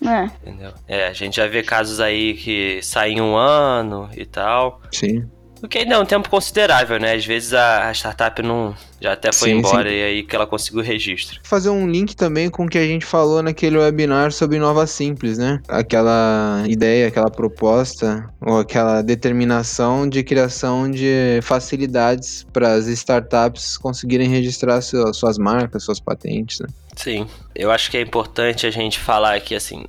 É. 0.04 0.24
Entendeu? 0.42 0.72
É, 0.86 1.06
a 1.08 1.12
gente 1.12 1.36
já 1.36 1.46
vê 1.46 1.62
casos 1.62 2.00
aí 2.00 2.34
que 2.34 2.80
saem 2.82 3.20
um 3.20 3.36
ano 3.36 4.08
e 4.16 4.24
tal. 4.24 4.80
Sim. 4.92 5.28
O 5.62 5.66
que 5.68 5.78
ainda 5.78 5.96
é 5.96 5.98
um 5.98 6.04
tempo 6.04 6.28
considerável, 6.28 7.00
né? 7.00 7.14
Às 7.14 7.26
vezes 7.26 7.52
a, 7.52 7.88
a 7.88 7.92
startup 7.92 8.40
não 8.42 8.74
já 9.00 9.12
até 9.12 9.32
foi 9.32 9.50
Sim, 9.50 9.58
embora 9.58 9.90
e 9.90 10.02
aí 10.02 10.22
que 10.22 10.34
ela 10.34 10.46
conseguiu 10.46 10.80
o 10.80 10.84
registro. 10.84 11.40
Fazer 11.42 11.70
um 11.70 11.88
link 11.88 12.14
também 12.14 12.48
com 12.48 12.64
o 12.64 12.68
que 12.68 12.78
a 12.78 12.86
gente 12.86 13.04
falou 13.04 13.42
naquele 13.42 13.76
webinar 13.78 14.32
sobre 14.32 14.58
Nova 14.58 14.86
Simples, 14.86 15.38
né? 15.38 15.60
Aquela 15.68 16.64
ideia, 16.68 17.08
aquela 17.08 17.30
proposta 17.30 18.28
ou 18.40 18.58
aquela 18.60 19.02
determinação 19.02 20.08
de 20.08 20.22
criação 20.22 20.90
de 20.90 21.40
facilidades 21.42 22.46
para 22.52 22.72
as 22.72 22.86
startups 22.86 23.76
conseguirem 23.76 24.28
registrar 24.28 24.80
seu- 24.80 25.12
suas 25.12 25.38
marcas, 25.38 25.84
suas 25.84 26.00
patentes, 26.00 26.60
né? 26.60 26.68
Sim, 26.96 27.26
eu 27.54 27.70
acho 27.70 27.90
que 27.90 27.96
é 27.96 28.00
importante 28.00 28.66
a 28.66 28.70
gente 28.70 28.98
falar 28.98 29.34
aqui 29.34 29.54
assim, 29.54 29.84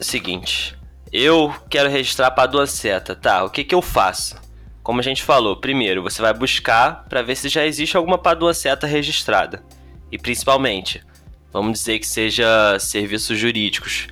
o 0.00 0.04
seguinte, 0.04 0.74
eu 1.12 1.54
quero 1.68 1.88
registrar 1.90 2.30
para 2.30 2.46
duas 2.46 2.70
seta, 2.70 3.14
tá? 3.14 3.44
O 3.44 3.50
que 3.50 3.62
que 3.64 3.74
eu 3.74 3.82
faço? 3.82 4.36
Como 4.86 5.00
a 5.00 5.02
gente 5.02 5.24
falou, 5.24 5.56
primeiro 5.56 6.00
você 6.00 6.22
vai 6.22 6.32
buscar 6.32 7.06
para 7.08 7.20
ver 7.20 7.34
se 7.34 7.48
já 7.48 7.66
existe 7.66 7.96
alguma 7.96 8.16
padua 8.16 8.54
seta 8.54 8.86
registrada. 8.86 9.60
E 10.12 10.16
principalmente, 10.16 11.02
vamos 11.52 11.80
dizer 11.80 11.98
que 11.98 12.06
seja 12.06 12.78
serviços 12.78 13.36
jurídicos. 13.36 14.06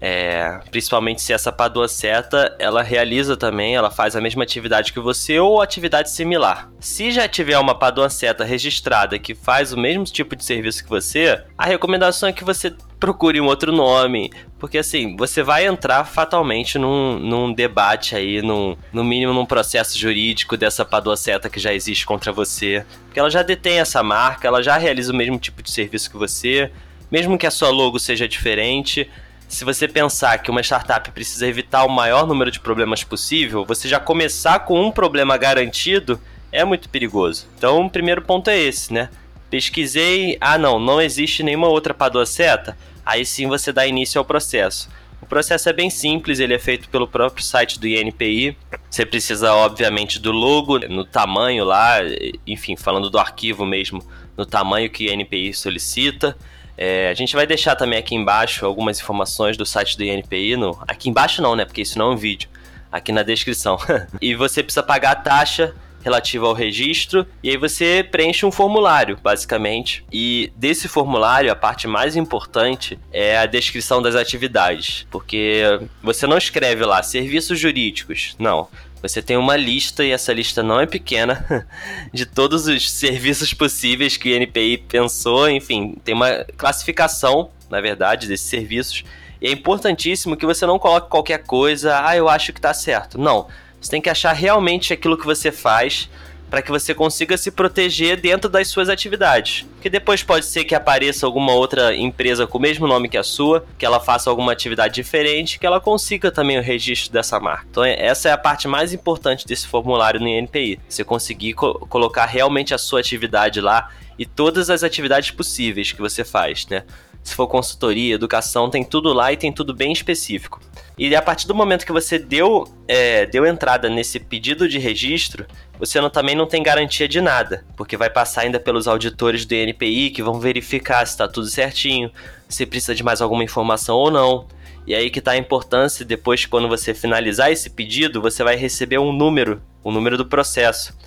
É, 0.00 0.58
principalmente 0.72 1.22
se 1.22 1.32
essa 1.32 1.52
padua 1.52 1.86
seta 1.86 2.56
ela 2.58 2.82
realiza 2.82 3.36
também, 3.36 3.76
ela 3.76 3.92
faz 3.92 4.16
a 4.16 4.20
mesma 4.20 4.42
atividade 4.42 4.92
que 4.92 4.98
você 4.98 5.38
ou 5.38 5.62
atividade 5.62 6.10
similar. 6.10 6.68
Se 6.80 7.12
já 7.12 7.28
tiver 7.28 7.56
uma 7.56 7.78
padua 7.78 8.10
seta 8.10 8.42
registrada 8.42 9.20
que 9.20 9.36
faz 9.36 9.72
o 9.72 9.78
mesmo 9.78 10.02
tipo 10.02 10.34
de 10.34 10.44
serviço 10.44 10.82
que 10.82 10.90
você, 10.90 11.44
a 11.56 11.64
recomendação 11.64 12.28
é 12.28 12.32
que 12.32 12.42
você 12.42 12.74
procure 12.98 13.40
um 13.40 13.46
outro 13.46 13.72
nome, 13.72 14.30
porque 14.58 14.78
assim, 14.78 15.16
você 15.16 15.42
vai 15.42 15.66
entrar 15.66 16.04
fatalmente 16.04 16.78
num, 16.78 17.18
num 17.18 17.52
debate 17.52 18.16
aí, 18.16 18.42
num, 18.42 18.76
no 18.92 19.04
mínimo 19.04 19.32
num 19.32 19.46
processo 19.46 19.98
jurídico 19.98 20.56
dessa 20.56 20.84
padua 20.84 21.16
seta 21.16 21.48
que 21.48 21.60
já 21.60 21.72
existe 21.72 22.04
contra 22.04 22.32
você, 22.32 22.84
porque 23.04 23.20
ela 23.20 23.30
já 23.30 23.42
detém 23.42 23.78
essa 23.78 24.02
marca, 24.02 24.48
ela 24.48 24.62
já 24.62 24.76
realiza 24.76 25.12
o 25.12 25.16
mesmo 25.16 25.38
tipo 25.38 25.62
de 25.62 25.70
serviço 25.70 26.10
que 26.10 26.16
você, 26.16 26.70
mesmo 27.10 27.38
que 27.38 27.46
a 27.46 27.50
sua 27.50 27.70
logo 27.70 27.98
seja 27.98 28.26
diferente, 28.26 29.08
se 29.48 29.64
você 29.64 29.88
pensar 29.88 30.38
que 30.38 30.50
uma 30.50 30.60
startup 30.60 31.10
precisa 31.10 31.46
evitar 31.46 31.84
o 31.84 31.88
maior 31.88 32.26
número 32.26 32.50
de 32.50 32.60
problemas 32.60 33.02
possível, 33.02 33.64
você 33.64 33.88
já 33.88 33.98
começar 33.98 34.60
com 34.60 34.80
um 34.80 34.90
problema 34.90 35.36
garantido 35.38 36.20
é 36.52 36.64
muito 36.64 36.88
perigoso. 36.88 37.46
Então, 37.56 37.86
o 37.86 37.90
primeiro 37.90 38.22
ponto 38.22 38.48
é 38.50 38.58
esse, 38.58 38.92
né? 38.92 39.08
Pesquisei, 39.50 40.36
ah 40.40 40.58
não, 40.58 40.78
não 40.78 41.00
existe 41.00 41.42
nenhuma 41.42 41.68
outra 41.68 41.94
padua 41.94 42.26
seta, 42.26 42.76
aí 43.04 43.24
sim 43.24 43.46
você 43.46 43.72
dá 43.72 43.86
início 43.86 44.18
ao 44.18 44.24
processo. 44.24 44.90
O 45.20 45.26
processo 45.26 45.68
é 45.68 45.72
bem 45.72 45.90
simples, 45.90 46.38
ele 46.38 46.54
é 46.54 46.58
feito 46.58 46.88
pelo 46.88 47.08
próprio 47.08 47.44
site 47.44 47.78
do 47.78 47.86
INPI. 47.86 48.56
Você 48.88 49.04
precisa, 49.04 49.52
obviamente, 49.52 50.18
do 50.18 50.30
logo, 50.30 50.78
no 50.78 51.04
tamanho 51.04 51.64
lá, 51.64 51.98
enfim, 52.46 52.76
falando 52.76 53.10
do 53.10 53.18
arquivo 53.18 53.66
mesmo, 53.66 54.02
no 54.36 54.46
tamanho 54.46 54.88
que 54.88 55.08
o 55.08 55.12
INPI 55.12 55.52
solicita. 55.52 56.36
É, 56.76 57.10
a 57.10 57.14
gente 57.14 57.34
vai 57.34 57.44
deixar 57.44 57.74
também 57.74 57.98
aqui 57.98 58.14
embaixo 58.14 58.64
algumas 58.64 59.00
informações 59.00 59.56
do 59.56 59.66
site 59.66 59.98
do 59.98 60.04
INPI. 60.04 60.56
No, 60.56 60.78
aqui 60.86 61.10
embaixo 61.10 61.42
não, 61.42 61.56
né? 61.56 61.64
Porque 61.64 61.82
isso 61.82 61.98
não 61.98 62.12
é 62.12 62.14
um 62.14 62.16
vídeo. 62.16 62.48
Aqui 62.90 63.10
na 63.10 63.24
descrição. 63.24 63.76
e 64.22 64.36
você 64.36 64.62
precisa 64.62 64.84
pagar 64.84 65.10
a 65.10 65.16
taxa 65.16 65.74
relativa 66.02 66.46
ao 66.46 66.52
registro 66.52 67.26
e 67.42 67.50
aí 67.50 67.56
você 67.56 68.06
preenche 68.08 68.46
um 68.46 68.52
formulário, 68.52 69.18
basicamente. 69.22 70.04
E 70.12 70.52
desse 70.56 70.88
formulário, 70.88 71.50
a 71.50 71.56
parte 71.56 71.86
mais 71.86 72.16
importante 72.16 72.98
é 73.12 73.38
a 73.38 73.46
descrição 73.46 74.00
das 74.00 74.14
atividades, 74.14 75.06
porque 75.10 75.62
você 76.02 76.26
não 76.26 76.38
escreve 76.38 76.84
lá 76.84 77.02
serviços 77.02 77.58
jurídicos, 77.58 78.36
não. 78.38 78.68
Você 79.00 79.22
tem 79.22 79.36
uma 79.36 79.56
lista, 79.56 80.04
e 80.04 80.10
essa 80.10 80.32
lista 80.32 80.62
não 80.62 80.80
é 80.80 80.86
pequena, 80.86 81.46
de 82.12 82.26
todos 82.26 82.66
os 82.66 82.90
serviços 82.90 83.54
possíveis 83.54 84.16
que 84.16 84.32
o 84.32 84.42
INPI 84.42 84.78
pensou. 84.78 85.48
Enfim, 85.48 85.96
tem 86.04 86.14
uma 86.14 86.44
classificação, 86.56 87.50
na 87.70 87.80
verdade, 87.80 88.26
desses 88.26 88.48
serviços. 88.48 89.04
E 89.40 89.46
é 89.46 89.52
importantíssimo 89.52 90.36
que 90.36 90.44
você 90.44 90.66
não 90.66 90.80
coloque 90.80 91.08
qualquer 91.08 91.44
coisa, 91.44 92.04
ah, 92.04 92.16
eu 92.16 92.28
acho 92.28 92.52
que 92.52 92.60
tá 92.60 92.74
certo. 92.74 93.18
Não. 93.18 93.46
Você 93.80 93.90
tem 93.90 94.00
que 94.00 94.10
achar 94.10 94.32
realmente 94.32 94.92
aquilo 94.92 95.16
que 95.16 95.26
você 95.26 95.52
faz 95.52 96.08
para 96.50 96.62
que 96.62 96.70
você 96.70 96.94
consiga 96.94 97.36
se 97.36 97.50
proteger 97.50 98.20
dentro 98.20 98.48
das 98.48 98.68
suas 98.68 98.88
atividades. 98.88 99.66
Porque 99.74 99.90
depois 99.90 100.22
pode 100.22 100.46
ser 100.46 100.64
que 100.64 100.74
apareça 100.74 101.26
alguma 101.26 101.52
outra 101.52 101.94
empresa 101.94 102.46
com 102.46 102.58
o 102.58 102.60
mesmo 102.60 102.86
nome 102.86 103.08
que 103.08 103.18
a 103.18 103.22
sua, 103.22 103.64
que 103.76 103.84
ela 103.84 104.00
faça 104.00 104.30
alguma 104.30 104.52
atividade 104.52 104.94
diferente, 104.94 105.58
que 105.58 105.66
ela 105.66 105.80
consiga 105.80 106.30
também 106.30 106.58
o 106.58 106.62
registro 106.62 107.12
dessa 107.12 107.38
marca. 107.38 107.66
Então 107.70 107.84
essa 107.84 108.28
é 108.28 108.32
a 108.32 108.38
parte 108.38 108.66
mais 108.66 108.92
importante 108.92 109.46
desse 109.46 109.66
formulário 109.66 110.20
no 110.20 110.28
INPI. 110.28 110.80
Você 110.88 111.04
conseguir 111.04 111.54
co 111.54 111.74
colocar 111.88 112.26
realmente 112.26 112.74
a 112.74 112.78
sua 112.78 113.00
atividade 113.00 113.60
lá 113.60 113.90
e 114.18 114.26
todas 114.26 114.70
as 114.70 114.82
atividades 114.82 115.30
possíveis 115.30 115.92
que 115.92 116.00
você 116.00 116.24
faz, 116.24 116.66
né? 116.66 116.84
Se 117.22 117.34
for 117.34 117.46
consultoria, 117.46 118.14
educação, 118.14 118.70
tem 118.70 118.82
tudo 118.82 119.12
lá 119.12 119.30
e 119.32 119.36
tem 119.36 119.52
tudo 119.52 119.74
bem 119.74 119.92
específico. 119.92 120.60
E 120.98 121.14
a 121.14 121.22
partir 121.22 121.46
do 121.46 121.54
momento 121.54 121.86
que 121.86 121.92
você 121.92 122.18
deu, 122.18 122.66
é, 122.88 123.24
deu 123.24 123.46
entrada 123.46 123.88
nesse 123.88 124.18
pedido 124.18 124.68
de 124.68 124.78
registro, 124.80 125.46
você 125.78 126.00
não, 126.00 126.10
também 126.10 126.34
não 126.34 126.44
tem 126.44 126.60
garantia 126.60 127.06
de 127.06 127.20
nada, 127.20 127.64
porque 127.76 127.96
vai 127.96 128.10
passar 128.10 128.40
ainda 128.40 128.58
pelos 128.58 128.88
auditores 128.88 129.44
do 129.44 129.54
INPI 129.54 130.10
que 130.10 130.24
vão 130.24 130.40
verificar 130.40 131.06
se 131.06 131.12
está 131.12 131.28
tudo 131.28 131.46
certinho, 131.46 132.10
se 132.48 132.66
precisa 132.66 132.96
de 132.96 133.04
mais 133.04 133.22
alguma 133.22 133.44
informação 133.44 133.96
ou 133.96 134.10
não. 134.10 134.48
E 134.88 134.94
aí 134.94 135.08
que 135.08 135.20
está 135.20 135.32
a 135.32 135.36
importância, 135.36 136.04
depois 136.04 136.44
quando 136.46 136.66
você 136.66 136.92
finalizar 136.92 137.52
esse 137.52 137.70
pedido, 137.70 138.20
você 138.20 138.42
vai 138.42 138.56
receber 138.56 138.98
um 138.98 139.12
número, 139.12 139.62
o 139.84 139.90
um 139.90 139.92
número 139.92 140.16
do 140.16 140.26
processo. 140.26 140.98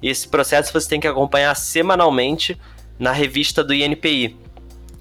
E 0.00 0.08
esse 0.08 0.28
processo 0.28 0.72
você 0.72 0.88
tem 0.88 1.00
que 1.00 1.08
acompanhar 1.08 1.56
semanalmente 1.56 2.56
na 3.00 3.10
revista 3.10 3.64
do 3.64 3.74
INPI, 3.74 4.36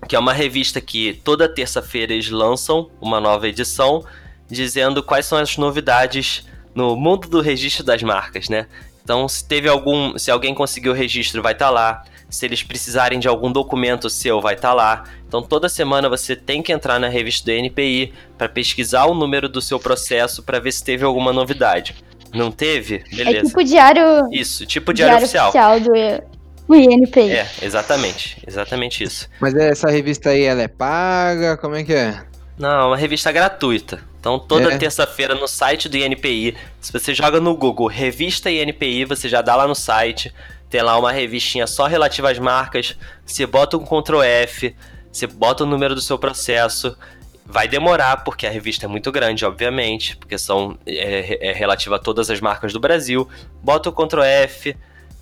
que 0.08 0.16
é 0.16 0.20
uma 0.20 0.34
revista 0.34 0.82
que 0.82 1.22
toda 1.24 1.48
terça-feira 1.48 2.14
eles 2.14 2.32
lançam 2.32 2.90
uma 3.00 3.20
nova 3.20 3.48
edição 3.48 4.04
dizendo 4.50 5.04
quais 5.04 5.26
são 5.26 5.38
as 5.38 5.58
novidades 5.58 6.46
no 6.74 6.96
mundo 6.96 7.28
do 7.28 7.42
registro 7.42 7.84
das 7.84 8.02
marcas, 8.02 8.50
né? 8.50 8.68
Então, 9.04 9.28
se 9.28 9.48
teve 9.48 9.68
algum, 9.68 10.18
se 10.18 10.30
alguém 10.30 10.54
conseguiu 10.54 10.92
o 10.92 10.96
registro, 10.96 11.42
vai 11.42 11.54
estar 11.54 11.66
tá 11.66 11.72
lá. 11.72 12.04
Se 12.30 12.46
eles 12.46 12.62
precisarem 12.62 13.20
de 13.20 13.28
algum 13.28 13.52
documento 13.52 14.08
seu, 14.08 14.40
vai 14.40 14.54
estar 14.54 14.70
tá 14.70 14.74
lá. 14.74 15.04
Então, 15.28 15.42
toda 15.42 15.68
semana 15.68 16.08
você 16.08 16.36
tem 16.36 16.62
que 16.62 16.72
entrar 16.72 17.00
na 17.00 17.08
revista 17.08 17.46
do 17.46 17.52
NPI 17.52 18.14
para 18.38 18.48
pesquisar 18.48 19.06
o 19.06 19.16
número 19.16 19.50
do 19.50 19.62
seu 19.62 19.80
processo 19.80 20.44
para 20.44 20.60
ver 20.60 20.72
se 20.72 20.84
teve 20.84 21.04
alguma 21.04 21.34
novidade. 21.34 21.96
Não 22.32 22.52
teve? 22.52 23.04
Beleza. 23.12 23.38
É 23.40 23.44
tipo 23.44 23.64
diário. 23.64 24.04
Isso, 24.32 24.66
tipo 24.66 24.94
diário, 24.94 25.26
diário 25.26 25.26
oficial. 25.26 25.50
oficial 25.50 25.80
do 25.80 26.40
o 26.70 26.76
INPI. 26.76 27.32
É, 27.32 27.50
exatamente. 27.64 28.38
Exatamente 28.46 29.04
isso. 29.04 29.28
Mas 29.40 29.56
essa 29.56 29.90
revista 29.90 30.30
aí, 30.30 30.44
ela 30.44 30.62
é 30.62 30.68
paga? 30.68 31.58
Como 31.58 31.76
é 31.76 31.84
que 31.84 31.94
é? 31.94 32.29
Não, 32.60 32.82
é 32.82 32.86
uma 32.88 32.98
revista 32.98 33.32
gratuita. 33.32 34.04
Então, 34.20 34.38
toda 34.38 34.74
é. 34.74 34.78
terça-feira 34.78 35.34
no 35.34 35.48
site 35.48 35.88
do 35.88 35.96
INPI, 35.96 36.58
se 36.82 36.92
você 36.92 37.14
joga 37.14 37.40
no 37.40 37.56
Google 37.56 37.88
Revista 37.88 38.52
INPI, 38.52 39.06
você 39.06 39.30
já 39.30 39.42
dá 39.42 39.56
lá 39.56 39.66
no 39.66 39.74
site. 39.74 40.34
Tem 40.70 40.82
lá 40.82 41.00
uma 41.00 41.10
revistinha 41.10 41.66
só 41.66 41.88
relativa 41.88 42.30
às 42.30 42.38
marcas. 42.38 42.98
Você 43.26 43.46
bota 43.46 43.78
um 43.78 43.86
Ctrl 43.86 44.22
F, 44.22 44.76
você 45.10 45.26
bota 45.26 45.64
o 45.64 45.66
número 45.66 45.96
do 45.96 46.02
seu 46.02 46.20
processo. 46.20 46.98
Vai 47.46 47.66
demorar, 47.66 48.26
porque 48.26 48.46
a 48.46 48.52
revista 48.52 48.86
é 48.86 48.90
muito 48.90 49.10
grande, 49.10 49.46
obviamente, 49.46 50.18
porque 50.18 50.38
são 50.38 50.78
é, 50.86 51.50
é 51.50 51.54
relativa 51.54 51.96
a 51.96 52.00
todas 52.00 52.30
as 52.30 52.42
marcas 52.42 52.74
do 52.74 52.80
Brasil. 52.80 53.28
Bota 53.64 53.90
o 53.90 53.94
Ctrl 53.94 54.22
F, 54.22 54.76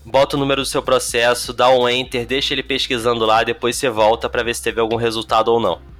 bota 0.03 0.35
o 0.35 0.39
número 0.39 0.63
do 0.63 0.67
seu 0.67 0.81
processo, 0.81 1.53
dá 1.53 1.69
um 1.69 1.87
Enter, 1.87 2.25
deixa 2.25 2.55
ele 2.55 2.63
pesquisando 2.63 3.25
lá, 3.27 3.43
depois 3.43 3.75
você 3.75 3.91
volta 3.91 4.27
para 4.27 4.41
ver 4.41 4.55
se 4.55 4.63
teve 4.63 4.81
algum 4.81 4.95
resultado 4.95 5.49
ou 5.49 5.59
não. 5.59 5.96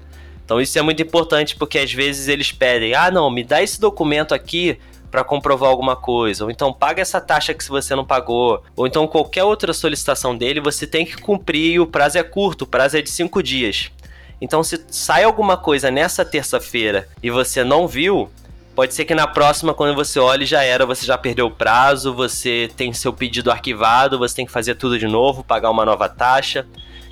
Então 0.47 0.62
isso 0.62 0.79
é 0.79 0.81
muito 0.81 1.01
importante 1.01 1.57
porque 1.57 1.77
às 1.77 1.91
vezes 1.91 2.29
eles 2.29 2.53
pedem: 2.53 2.95
"Ah, 2.95 3.12
não, 3.12 3.29
me 3.29 3.43
dá 3.43 3.62
esse 3.62 3.81
documento 3.81 4.33
aqui 4.33 4.79
para 5.12 5.21
comprovar 5.21 5.69
alguma 5.69 5.93
coisa", 5.93 6.45
ou 6.45 6.49
então 6.49 6.71
paga 6.71 7.01
essa 7.01 7.19
taxa 7.19 7.53
que 7.53 7.67
você 7.67 7.93
não 7.93 8.05
pagou, 8.05 8.63
ou 8.73 8.88
então 8.88 9.05
qualquer 9.05 9.43
outra 9.43 9.73
solicitação 9.73 10.38
dele, 10.38 10.62
você 10.62 10.88
tem 10.88 11.05
que 11.05 11.17
cumprir 11.17 11.73
e 11.73 11.79
o 11.81 11.86
prazo 11.86 12.17
é 12.17 12.23
curto, 12.23 12.62
o 12.62 12.65
prazo 12.65 12.97
é 12.97 13.01
de 13.01 13.12
cinco 13.12 13.43
dias. 13.43 13.91
Então 14.39 14.63
se 14.63 14.81
sai 14.89 15.25
alguma 15.25 15.57
coisa 15.57 15.91
nessa 15.91 16.23
terça-feira 16.23 17.10
e 17.21 17.29
você 17.29 17.62
não 17.65 17.86
viu, 17.86 18.31
Pode 18.73 18.93
ser 18.93 19.05
que 19.05 19.15
na 19.15 19.25
próxima, 19.25 19.73
quando 19.73 19.95
você 19.95 20.19
olhe, 20.19 20.45
já 20.45 20.62
era, 20.62 20.86
você 20.86 21.03
já 21.03 21.17
perdeu 21.17 21.47
o 21.47 21.51
prazo, 21.51 22.13
você 22.13 22.69
tem 22.77 22.93
seu 22.93 23.12
pedido 23.12 23.49
arquivado, 23.49 24.19
você 24.19 24.36
tem 24.36 24.45
que 24.45 24.51
fazer 24.51 24.75
tudo 24.75 24.99
de 24.99 25.07
novo, 25.07 25.43
pagar 25.43 25.71
uma 25.71 25.83
nova 25.83 26.07
taxa. 26.07 26.63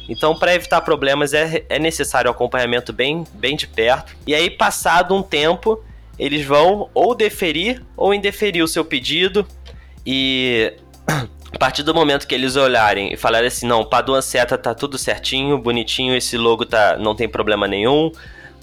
Então, 0.08 0.36
para 0.36 0.54
evitar 0.54 0.82
problemas, 0.82 1.34
é, 1.34 1.66
é 1.68 1.80
necessário 1.80 2.30
um 2.30 2.34
acompanhamento 2.34 2.94
bem, 2.94 3.24
bem 3.34 3.56
de 3.56 3.68
perto. 3.68 4.16
E 4.26 4.36
aí, 4.36 4.50
passado 4.50 5.16
um 5.16 5.24
tempo, 5.24 5.84
eles 6.18 6.46
vão 6.46 6.90
ou 6.94 7.16
deferir 7.16 7.82
ou 7.98 8.14
indeferir 8.14 8.64
o 8.64 8.68
seu 8.68 8.86
pedido. 8.86 9.48
E 10.06 10.74
a 11.08 11.58
partir 11.58 11.84
do 11.84 11.94
momento 11.94 12.28
que 12.28 12.36
eles 12.36 12.56
olharem 12.56 13.14
e 13.14 13.18
falarem 13.18 13.48
assim, 13.48 13.66
não, 13.66 13.84
Paduan 13.84 14.22
Seta 14.22 14.58
tá 14.58 14.74
tudo 14.74 14.98
certinho, 14.98 15.58
bonitinho, 15.58 16.16
esse 16.16 16.38
logo 16.38 16.66
tá, 16.66 16.98
não 16.98 17.16
tem 17.16 17.28
problema 17.28 17.68
nenhum, 17.68 18.12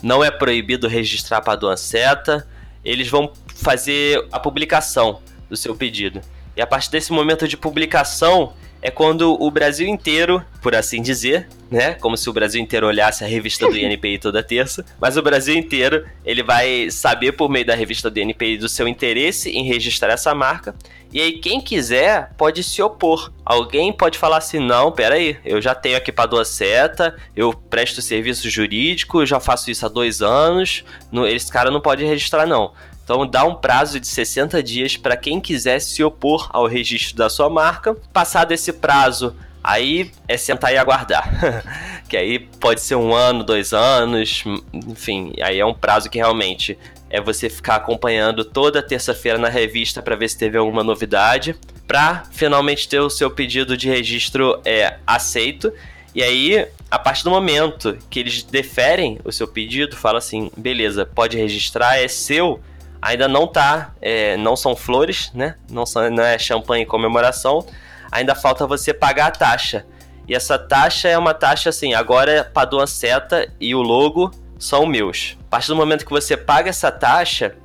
não 0.02 0.22
é 0.22 0.30
proibido 0.30 0.86
registrar 0.86 1.40
Paduan 1.40 1.76
Seta, 1.76 2.46
eles 2.84 3.08
vão 3.08 3.32
fazer 3.54 4.26
a 4.30 4.38
publicação 4.38 5.20
do 5.48 5.56
seu 5.56 5.74
pedido. 5.74 6.20
E 6.56 6.60
a 6.60 6.66
partir 6.66 6.90
desse 6.90 7.12
momento 7.12 7.48
de 7.48 7.56
publicação 7.56 8.52
é 8.82 8.90
quando 8.90 9.40
o 9.40 9.50
Brasil 9.50 9.86
inteiro, 9.88 10.44
por 10.60 10.74
assim 10.74 11.00
dizer, 11.00 11.48
né, 11.70 11.94
como 11.94 12.16
se 12.16 12.28
o 12.28 12.32
Brasil 12.32 12.60
inteiro 12.60 12.86
olhasse 12.86 13.24
a 13.24 13.26
revista 13.26 13.66
do 13.66 13.76
INPI 13.78 14.18
toda 14.18 14.42
terça, 14.42 14.84
mas 15.00 15.16
o 15.16 15.22
Brasil 15.22 15.54
inteiro, 15.54 16.04
ele 16.24 16.42
vai 16.42 16.90
saber 16.90 17.32
por 17.32 17.48
meio 17.48 17.64
da 17.64 17.74
revista 17.74 18.10
do 18.10 18.18
INPI 18.18 18.58
do 18.58 18.68
seu 18.68 18.88
interesse 18.88 19.50
em 19.50 19.64
registrar 19.64 20.12
essa 20.12 20.34
marca. 20.34 20.74
E 21.12 21.20
aí 21.20 21.32
quem 21.38 21.60
quiser 21.60 22.30
pode 22.38 22.62
se 22.64 22.82
opor. 22.82 23.32
Alguém 23.44 23.92
pode 23.92 24.18
falar 24.18 24.38
assim: 24.38 24.58
"Não, 24.58 24.90
peraí, 24.90 25.36
eu 25.44 25.60
já 25.60 25.74
tenho 25.74 25.96
equipador 25.96 26.44
seta, 26.44 27.14
eu 27.36 27.52
presto 27.52 28.00
serviço 28.00 28.48
jurídico, 28.48 29.24
já 29.26 29.38
faço 29.38 29.70
isso 29.70 29.84
há 29.84 29.88
dois 29.90 30.22
anos, 30.22 30.84
esse 31.28 31.52
cara 31.52 31.70
não 31.70 31.80
pode 31.80 32.04
registrar 32.04 32.46
não". 32.46 32.72
Então 33.12 33.26
dá 33.26 33.44
um 33.44 33.54
prazo 33.54 34.00
de 34.00 34.06
60 34.06 34.62
dias 34.62 34.96
para 34.96 35.18
quem 35.18 35.38
quiser 35.38 35.80
se 35.80 36.02
opor 36.02 36.48
ao 36.50 36.66
registro 36.66 37.14
da 37.14 37.28
sua 37.28 37.50
marca. 37.50 37.94
Passado 38.10 38.52
esse 38.52 38.72
prazo, 38.72 39.36
aí 39.62 40.10
é 40.26 40.38
sentar 40.38 40.72
e 40.72 40.78
aguardar. 40.78 41.28
que 42.08 42.16
aí 42.16 42.38
pode 42.38 42.80
ser 42.80 42.94
um 42.94 43.12
ano, 43.12 43.44
dois 43.44 43.74
anos, 43.74 44.42
enfim, 44.72 45.34
aí 45.42 45.60
é 45.60 45.66
um 45.66 45.74
prazo 45.74 46.08
que 46.08 46.16
realmente 46.16 46.78
é 47.10 47.20
você 47.20 47.50
ficar 47.50 47.76
acompanhando 47.76 48.46
toda 48.46 48.82
terça-feira 48.82 49.36
na 49.36 49.50
revista 49.50 50.00
para 50.00 50.16
ver 50.16 50.30
se 50.30 50.38
teve 50.38 50.56
alguma 50.56 50.82
novidade, 50.82 51.54
para 51.86 52.22
finalmente 52.32 52.88
ter 52.88 53.00
o 53.00 53.10
seu 53.10 53.30
pedido 53.30 53.76
de 53.76 53.90
registro 53.90 54.58
é, 54.64 54.96
aceito. 55.06 55.70
E 56.14 56.22
aí, 56.22 56.66
a 56.90 56.98
partir 56.98 57.24
do 57.24 57.30
momento 57.30 57.98
que 58.08 58.20
eles 58.20 58.42
deferem 58.42 59.18
o 59.22 59.30
seu 59.30 59.46
pedido, 59.46 59.94
fala 59.98 60.16
assim, 60.16 60.50
beleza, 60.56 61.04
pode 61.04 61.36
registrar, 61.36 61.98
é 61.98 62.08
seu 62.08 62.58
ainda 63.02 63.26
não 63.26 63.48
tá, 63.48 63.92
é, 64.00 64.36
não 64.36 64.54
são 64.54 64.76
flores, 64.76 65.32
né? 65.34 65.56
Não, 65.68 65.84
são, 65.84 66.08
não 66.08 66.22
é 66.22 66.38
champanhe 66.38 66.84
em 66.84 66.86
comemoração. 66.86 67.66
Ainda 68.12 68.36
falta 68.36 68.64
você 68.66 68.94
pagar 68.94 69.26
a 69.26 69.30
taxa. 69.32 69.84
E 70.28 70.34
essa 70.34 70.56
taxa 70.56 71.08
é 71.08 71.18
uma 71.18 71.34
taxa 71.34 71.70
assim, 71.70 71.94
agora 71.94 72.48
Padua 72.54 72.86
Seta 72.86 73.52
e 73.60 73.74
o 73.74 73.82
logo 73.82 74.30
são 74.56 74.86
meus. 74.86 75.36
A 75.48 75.50
partir 75.50 75.68
do 75.68 75.76
momento 75.76 76.06
que 76.06 76.12
você 76.12 76.36
paga 76.36 76.70
essa 76.70 76.92
taxa, 76.92 77.56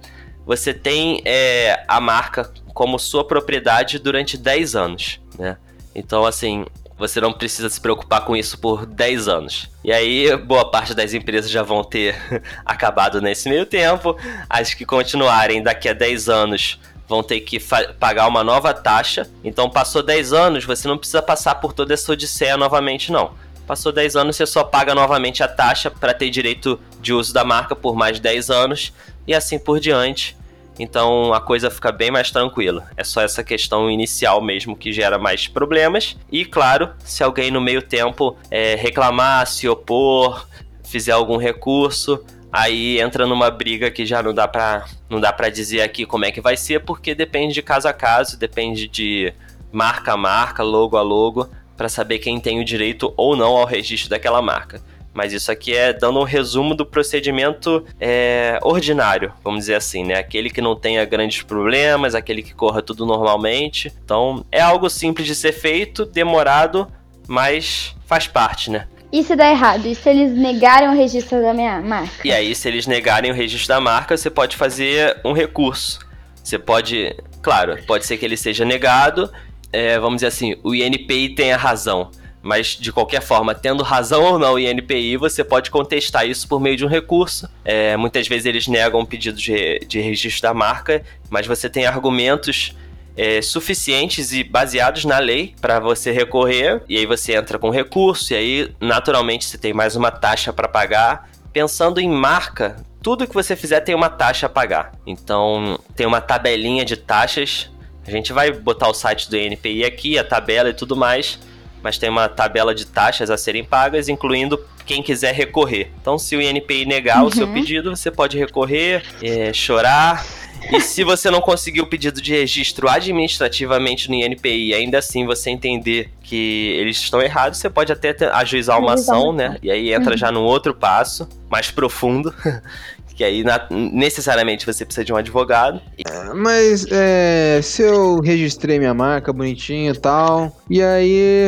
você 0.43 0.73
tem 0.73 1.21
é, 1.23 1.84
a 1.88 2.02
marca 2.02 2.52
como 2.73 2.97
sua 2.97 3.26
propriedade 3.26 4.00
durante 4.00 4.38
10 4.38 4.76
anos, 4.76 5.21
né? 5.38 5.58
Então, 5.93 6.26
assim, 6.26 6.65
você 6.98 7.22
não 7.22 7.32
precisa 7.32 7.70
se 7.70 7.80
preocupar 7.80 8.26
com 8.26 8.36
isso 8.36 8.58
por 8.58 8.86
10 8.86 9.28
anos. 9.28 9.70
E 9.84 9.92
aí, 9.92 10.36
boa 10.36 10.70
parte 10.70 10.94
das 10.94 11.14
empresas 11.14 11.50
já 11.50 11.62
vão 11.62 11.84
ter 11.84 12.16
acabado 12.66 13.22
nesse 13.22 13.48
meio 13.48 13.66
tempo. 13.66 14.18
As 14.50 14.74
que 14.74 14.86
continuarem 14.86 15.62
daqui 15.62 15.88
a 15.88 15.94
10 15.94 16.28
anos 16.28 16.80
vão 17.08 17.24
ter 17.24 17.40
que 17.42 17.60
pagar 18.00 18.28
uma 18.28 18.44
nova 18.44 18.74
taxa. 18.74 19.30
Então, 19.44 19.70
passou 19.70 20.02
10 20.02 20.34
anos, 20.34 20.66
você 20.66 20.88
não 20.88 20.98
precisa 20.98 21.22
passar 21.22 21.56
por 21.56 21.72
toda 21.72 21.94
essa 21.94 22.12
odisseia 22.12 22.58
novamente, 22.58 23.12
não. 23.12 23.32
Passou 23.68 23.92
10 23.92 24.16
anos, 24.16 24.36
você 24.36 24.46
só 24.46 24.64
paga 24.64 24.96
novamente 24.96 25.44
a 25.44 25.48
taxa 25.48 25.92
para 25.92 26.14
ter 26.14 26.30
direito 26.30 26.80
de 27.02 27.14
uso 27.14 27.34
da 27.34 27.44
marca 27.44 27.76
por 27.76 27.96
mais 27.96 28.20
10 28.20 28.50
anos 28.50 28.94
e 29.28 29.34
assim 29.34 29.60
por 29.60 29.80
diante. 29.80 30.36
Então 30.80 31.34
a 31.34 31.42
coisa 31.42 31.70
fica 31.70 31.92
bem 31.92 32.12
mais 32.12 32.32
tranquila. 32.32 32.90
É 32.96 33.04
só 33.04 33.22
essa 33.22 33.44
questão 33.44 33.90
inicial 33.90 34.42
mesmo 34.42 34.76
que 34.76 34.92
gera 34.92 35.18
mais 35.18 35.48
problemas. 35.48 36.16
E 36.32 36.46
claro, 36.46 36.90
se 37.04 37.24
alguém 37.24 37.52
no 37.52 37.62
meio 37.62 37.82
tempo 37.82 38.38
é, 38.52 38.76
reclamar, 38.76 39.48
se 39.48 39.68
opor, 39.68 40.48
fizer 40.84 41.12
algum 41.12 41.38
recurso, 41.38 42.24
aí 42.52 43.00
entra 43.00 43.26
numa 43.26 43.50
briga 43.50 43.92
que 43.92 44.06
já 44.06 44.22
não 44.22 44.34
dá 44.34 44.48
para 44.48 44.86
não 45.10 45.20
dá 45.20 45.32
para 45.32 45.50
dizer 45.50 45.82
aqui 45.82 46.06
como 46.06 46.26
é 46.26 46.32
que 46.32 46.42
vai 46.42 46.58
ser, 46.58 46.84
porque 46.84 47.16
depende 47.16 47.54
de 47.54 47.62
caso 47.62 47.88
a 47.88 47.94
caso, 47.94 48.38
depende 48.38 48.88
de 48.88 49.34
marca 49.72 50.13
a 50.13 50.18
marca, 50.18 50.63
logo 50.63 50.98
a 50.98 51.02
logo, 51.02 51.50
para 51.76 51.90
saber 51.90 52.20
quem 52.20 52.40
tem 52.40 52.60
o 52.60 52.66
direito 52.66 53.13
ou 53.16 53.36
não 53.36 53.56
ao 53.56 53.66
registro 53.66 54.10
daquela 54.10 54.42
marca. 54.42 54.82
Mas 55.17 55.34
isso 55.34 55.51
aqui 55.51 55.75
é 55.75 55.91
dando 55.91 56.19
um 56.19 56.23
resumo 56.23 56.75
do 56.75 56.86
procedimento 56.86 57.84
é, 57.99 58.60
ordinário, 58.62 59.34
vamos 59.43 59.62
dizer 59.62 59.73
assim, 59.73 60.03
né? 60.03 60.13
Aquele 60.13 60.47
que 60.47 60.62
não 60.62 60.75
tenha 60.75 61.03
grandes 61.06 61.41
problemas, 61.41 62.13
aquele 62.13 62.43
que 62.43 62.53
corra 62.53 62.84
tudo 62.84 63.03
normalmente. 63.03 63.91
Então, 64.06 64.45
é 64.51 64.62
algo 64.62 64.88
simples 64.91 65.25
de 65.25 65.34
ser 65.34 65.53
feito, 65.53 66.06
demorado, 66.06 66.88
mas 67.27 67.95
faz 68.06 68.27
parte, 68.27 68.69
né? 68.69 68.88
E 69.12 69.23
se 69.23 69.36
der 69.36 69.53
errado? 69.53 69.88
E 69.88 69.95
se 69.95 70.08
eles 70.08 70.34
negarem 70.34 70.88
o 70.88 70.93
registro 70.93 71.41
da 71.41 71.51
minha 71.51 71.82
marca? 71.82 72.21
E 72.23 72.32
aí, 72.32 72.53
se 72.53 72.67
eles 72.67 72.86
negarem 72.86 73.32
o 73.32 73.34
registro 73.34 73.69
da 73.69 73.82
marca, 73.82 74.15
você 74.15 74.30
pode 74.30 74.56
fazer 74.56 75.19
um 75.25 75.34
recurso. 75.34 75.97
Você 76.43 76.60
pode, 76.60 77.15
claro, 77.41 77.75
pode 77.88 78.06
ser 78.06 78.17
que 78.17 78.25
ele 78.25 78.38
seja 78.38 78.63
negado. 78.63 79.32
É, 79.73 79.97
vamos 79.97 80.17
dizer 80.17 80.27
assim, 80.27 80.56
o 80.63 80.75
INPI 80.75 81.30
tenha 81.30 81.58
razão. 81.58 82.12
Mas, 82.48 82.78
de 82.80 82.94
qualquer 82.94 83.22
forma, 83.22 83.54
tendo 83.54 83.84
razão 83.84 84.24
ou 84.24 84.40
não 84.40 84.54
o 84.54 84.60
INPI, 84.60 85.18
você 85.18 85.44
pode 85.44 85.70
contestar 85.70 86.26
isso 86.26 86.48
por 86.48 86.62
meio 86.62 86.78
de 86.78 86.86
um 86.86 86.88
recurso. 86.88 87.50
É, 87.66 87.98
muitas 87.98 88.26
vezes 88.26 88.46
eles 88.46 88.68
negam 88.70 89.02
o 89.02 89.06
pedido 89.06 89.38
de, 89.38 89.80
de 89.80 90.00
registro 90.00 90.44
da 90.44 90.54
marca, 90.54 91.04
mas 91.30 91.46
você 91.46 91.70
tem 91.70 91.86
argumentos 91.86 92.74
é, 93.18 93.42
suficientes 93.42 94.32
e 94.32 94.46
baseados 94.46 95.04
na 95.04 95.20
lei 95.20 95.56
para 95.60 95.78
você 95.82 96.10
recorrer, 96.14 96.82
e 96.88 96.96
aí 96.96 97.06
você 97.06 97.36
entra 97.36 97.60
com 97.60 97.70
recurso, 97.70 98.32
e 98.32 98.38
aí, 98.38 98.72
naturalmente, 98.80 99.44
você 99.44 99.58
tem 99.58 99.74
mais 99.74 99.98
uma 99.98 100.10
taxa 100.10 100.54
para 100.54 100.70
pagar. 100.70 101.30
Pensando 101.52 102.00
em 102.00 102.10
marca, 102.10 102.78
tudo 103.04 103.28
que 103.28 103.34
você 103.34 103.58
fizer 103.58 103.82
tem 103.82 103.94
uma 103.94 104.10
taxa 104.10 104.46
a 104.46 104.50
pagar. 104.50 104.94
Então, 105.06 105.78
tem 105.98 106.08
uma 106.08 106.22
tabelinha 106.22 106.86
de 106.86 106.96
taxas. 106.96 107.70
A 108.08 108.12
gente 108.12 108.32
vai 108.32 108.54
botar 108.54 108.88
o 108.88 108.94
site 108.94 109.30
do 109.30 109.36
INPI 109.36 109.84
aqui, 109.84 110.18
a 110.18 110.24
tabela 110.24 110.70
e 110.70 110.74
tudo 110.74 110.96
mais 110.96 111.38
mas 111.84 111.98
tem 111.98 112.10
uma 112.10 112.28
tabela 112.28 112.74
de 112.74 112.86
taxas 112.86 113.30
a 113.30 113.38
serem 113.38 113.63
pagas, 113.63 114.10
incluindo 114.10 114.60
quem 114.86 115.04
quiser 115.04 115.34
recorrer. 115.34 115.92
Então, 116.02 116.18
se 116.18 116.36
o 116.36 116.42
INPI 116.42 116.86
negar 116.86 117.22
uhum. 117.22 117.28
o 117.28 117.32
seu 117.32 117.46
uhum. 117.46 117.54
pedido, 117.54 117.96
você 117.96 118.10
pode 118.10 118.38
recorrer, 118.38 119.04
é, 119.22 119.52
chorar. 119.54 120.26
E 120.72 120.82
se 120.82 121.04
você 121.04 121.30
não 121.30 121.40
conseguir 121.40 121.82
o 121.82 121.88
pedido 121.88 122.22
de 122.22 122.34
registro 122.34 122.90
administrativamente 122.90 124.10
no 124.10 124.16
INPI, 124.16 124.74
ainda 124.74 124.98
assim 124.98 125.26
você 125.26 125.50
entender 125.50 126.10
que 126.24 126.76
eles 126.78 126.98
estão 126.98 127.22
errados, 127.22 127.60
você 127.60 127.70
pode 127.70 127.92
até 127.92 128.16
ajuizar 128.34 128.80
uma 128.80 128.94
ação, 128.94 129.32
né? 129.32 129.58
E 129.62 129.72
aí 129.72 129.94
entra 129.94 130.12
uhum. 130.12 130.18
já 130.18 130.32
num 130.32 130.44
outro 130.44 130.74
passo, 130.74 131.28
mais 131.50 131.72
profundo, 131.72 132.34
que 133.17 133.23
aí 133.23 133.43
na, 133.43 133.67
necessariamente 133.71 134.63
você 134.63 134.86
precisa 134.86 135.03
de 135.03 135.12
um 135.12 135.15
advogado. 135.15 135.82
É, 136.08 136.34
mas 136.36 136.86
é, 136.91 137.60
se 137.63 137.82
eu 137.82 138.19
registrei 138.19 138.77
minha 138.77 138.93
marca 138.93 139.34
bonitinho 139.34 139.91
e 139.91 139.97
tal, 139.97 140.56
e 140.69 140.84
aí 140.84 141.47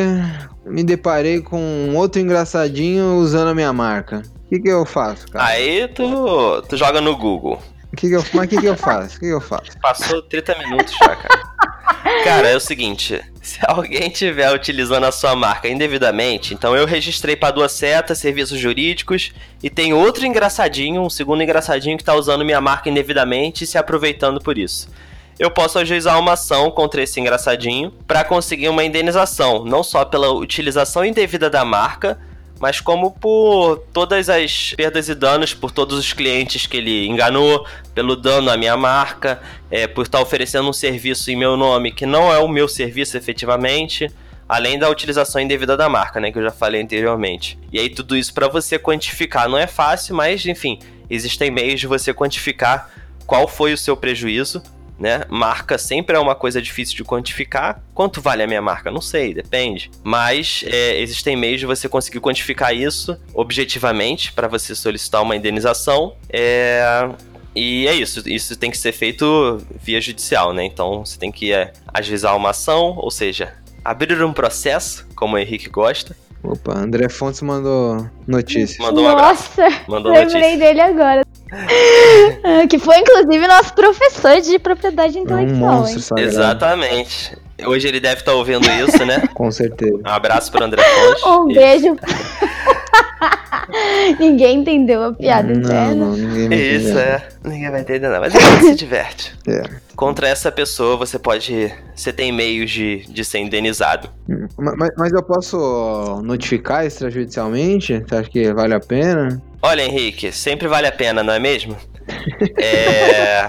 me 0.66 0.82
deparei 0.82 1.40
com 1.40 1.94
outro 1.94 2.20
engraçadinho 2.20 3.14
usando 3.18 3.48
a 3.48 3.54
minha 3.54 3.72
marca. 3.72 4.22
O 4.46 4.48
que, 4.48 4.58
que 4.58 4.68
eu 4.68 4.84
faço, 4.84 5.28
cara? 5.28 5.44
Aí 5.44 5.86
tu, 5.86 6.60
tu 6.68 6.76
joga 6.76 7.00
no 7.00 7.16
Google. 7.16 7.62
Que 7.96 8.08
que 8.08 8.14
eu, 8.14 8.24
mas 8.34 8.46
o 8.46 8.48
que, 8.48 8.60
que 8.60 8.66
eu 8.66 8.76
faço? 8.76 9.16
O 9.16 9.20
que, 9.20 9.26
que 9.26 9.32
eu 9.32 9.40
faço? 9.40 9.70
Passou 9.80 10.22
30 10.22 10.58
minutos 10.58 10.92
já, 10.98 11.14
cara. 11.14 11.50
Cara, 12.24 12.48
é 12.48 12.56
o 12.56 12.60
seguinte: 12.60 13.20
se 13.42 13.58
alguém 13.66 14.08
estiver 14.08 14.52
utilizando 14.52 15.04
a 15.04 15.12
sua 15.12 15.34
marca 15.34 15.68
indevidamente, 15.68 16.52
então 16.52 16.76
eu 16.76 16.86
registrei 16.86 17.34
para 17.34 17.52
duas 17.52 17.72
setas, 17.72 18.18
serviços 18.18 18.58
jurídicos, 18.58 19.32
e 19.62 19.70
tem 19.70 19.92
outro 19.94 20.26
engraçadinho, 20.26 21.02
um 21.02 21.10
segundo 21.10 21.42
engraçadinho 21.42 21.96
que 21.96 22.02
está 22.02 22.14
usando 22.14 22.44
minha 22.44 22.60
marca 22.60 22.90
indevidamente 22.90 23.64
e 23.64 23.66
se 23.66 23.78
aproveitando 23.78 24.40
por 24.40 24.58
isso. 24.58 24.88
Eu 25.38 25.50
posso 25.50 25.78
ajuizar 25.78 26.18
uma 26.18 26.32
ação 26.32 26.70
contra 26.70 27.02
esse 27.02 27.18
engraçadinho 27.18 27.90
para 28.06 28.22
conseguir 28.24 28.68
uma 28.68 28.84
indenização, 28.84 29.64
não 29.64 29.82
só 29.82 30.04
pela 30.04 30.30
utilização 30.30 31.02
indevida 31.02 31.48
da 31.48 31.64
marca, 31.64 32.18
mas 32.60 32.78
como 32.78 33.10
por 33.10 33.78
todas 33.90 34.28
as 34.28 34.74
perdas 34.76 35.08
e 35.08 35.14
danos, 35.14 35.54
por 35.54 35.70
todos 35.70 35.98
os 35.98 36.12
clientes 36.12 36.66
que 36.66 36.76
ele 36.76 37.06
enganou, 37.06 37.66
pelo 37.94 38.14
dano 38.14 38.50
à 38.50 38.56
minha 38.56 38.76
marca, 38.76 39.40
é, 39.70 39.86
por 39.86 40.02
estar 40.02 40.20
oferecendo 40.20 40.68
um 40.68 40.72
serviço 40.72 41.30
em 41.30 41.36
meu 41.36 41.56
nome 41.56 41.90
que 41.90 42.04
não 42.04 42.30
é 42.30 42.38
o 42.38 42.46
meu 42.46 42.68
serviço 42.68 43.16
efetivamente, 43.16 44.08
além 44.46 44.78
da 44.78 44.90
utilização 44.90 45.40
indevida 45.40 45.74
da 45.74 45.88
marca, 45.88 46.20
né, 46.20 46.30
que 46.30 46.38
eu 46.38 46.42
já 46.42 46.50
falei 46.50 46.82
anteriormente. 46.82 47.58
E 47.72 47.80
aí 47.80 47.88
tudo 47.88 48.14
isso 48.14 48.34
para 48.34 48.46
você 48.46 48.78
quantificar 48.78 49.48
não 49.48 49.56
é 49.56 49.66
fácil, 49.66 50.14
mas 50.14 50.44
enfim, 50.44 50.78
existem 51.08 51.50
meios 51.50 51.80
de 51.80 51.86
você 51.86 52.12
quantificar 52.12 52.90
qual 53.26 53.48
foi 53.48 53.72
o 53.72 53.78
seu 53.78 53.96
prejuízo 53.96 54.62
né? 55.00 55.24
Marca 55.30 55.78
sempre 55.78 56.14
é 56.14 56.20
uma 56.20 56.34
coisa 56.34 56.60
difícil 56.60 56.94
de 56.94 57.02
quantificar. 57.02 57.82
Quanto 57.94 58.20
vale 58.20 58.42
a 58.42 58.46
minha 58.46 58.60
marca? 58.60 58.90
Não 58.90 59.00
sei, 59.00 59.32
depende. 59.32 59.90
Mas 60.04 60.62
é, 60.66 61.00
existem 61.00 61.34
meios 61.36 61.58
de 61.58 61.66
você 61.66 61.88
conseguir 61.88 62.20
quantificar 62.20 62.76
isso 62.76 63.18
objetivamente 63.32 64.32
para 64.32 64.46
você 64.46 64.74
solicitar 64.74 65.22
uma 65.22 65.34
indenização. 65.34 66.14
É, 66.28 67.08
e 67.56 67.88
é 67.88 67.94
isso, 67.94 68.22
isso 68.28 68.54
tem 68.56 68.70
que 68.70 68.78
ser 68.78 68.92
feito 68.92 69.58
via 69.82 70.00
judicial, 70.00 70.52
né? 70.52 70.64
Então 70.64 71.04
você 71.04 71.18
tem 71.18 71.32
que 71.32 71.52
é, 71.52 71.72
ajuizar 71.94 72.36
uma 72.36 72.50
ação, 72.50 72.94
ou 72.98 73.10
seja, 73.10 73.54
abrir 73.82 74.22
um 74.22 74.32
processo, 74.32 75.06
como 75.16 75.34
o 75.34 75.38
Henrique 75.38 75.70
gosta. 75.70 76.14
Opa, 76.42 76.78
André 76.78 77.08
Fontes 77.08 77.42
mandou 77.42 78.06
notícia. 78.26 78.82
Mandou 78.82 79.04
um 79.04 79.08
Nossa, 79.12 79.68
mandou 79.86 80.10
lembrei 80.12 80.40
notícia. 80.56 80.58
dele 80.58 80.80
agora. 80.80 81.22
Que 82.68 82.78
foi, 82.78 82.98
inclusive, 82.98 83.46
nosso 83.46 83.74
professor 83.74 84.40
de 84.40 84.58
propriedade 84.58 85.18
É 85.18 85.20
um 85.20 85.24
intelectual, 85.24 85.58
monstro 85.80 85.98
hein? 85.98 86.02
sagrado. 86.02 86.28
Exatamente. 86.30 87.36
Hoje 87.66 87.88
ele 87.88 88.00
deve 88.00 88.20
estar 88.20 88.32
ouvindo 88.32 88.66
isso, 88.70 89.04
né? 89.04 89.22
Com 89.34 89.50
certeza. 89.50 89.98
Um 90.06 90.08
abraço 90.08 90.50
pro 90.50 90.64
André 90.64 90.82
Fontes. 90.82 91.22
Um 91.26 91.46
beijo. 91.46 91.96
Ninguém 94.18 94.58
entendeu 94.60 95.04
a 95.04 95.12
piada 95.12 95.52
Não, 95.52 95.60
interna. 95.60 95.94
não, 95.94 96.12
ninguém 96.16 96.48
vai 96.48 96.58
Isso, 96.58 96.88
entender. 96.88 97.00
é. 97.00 97.28
Ninguém 97.44 97.70
vai 97.70 97.80
entender, 97.80 98.08
não. 98.08 98.20
Mas 98.20 98.34
a 98.34 98.38
gente 98.40 98.64
se 98.64 98.74
diverte. 98.74 99.34
É. 99.48 99.62
Contra 99.96 100.28
essa 100.28 100.50
pessoa, 100.50 100.96
você 100.96 101.18
pode. 101.18 101.72
Você 101.94 102.12
tem 102.12 102.32
meios 102.32 102.70
de, 102.70 103.04
de 103.08 103.24
ser 103.24 103.38
indenizado. 103.38 104.08
Hum, 104.28 104.46
ma- 104.58 104.74
Mas, 104.76 104.90
mas 104.96 105.12
eu 105.12 105.22
posso 105.22 106.20
notificar 106.24 106.86
extrajudicialmente? 106.86 108.02
Você 108.06 108.14
acha 108.14 108.30
que 108.30 108.52
vale 108.52 108.74
a 108.74 108.80
pena? 108.80 109.40
Olha, 109.62 109.82
Henrique, 109.82 110.32
sempre 110.32 110.68
vale 110.68 110.86
a 110.86 110.92
pena, 110.92 111.22
não 111.22 111.32
é 111.32 111.38
mesmo? 111.38 111.76
É. 112.62 113.48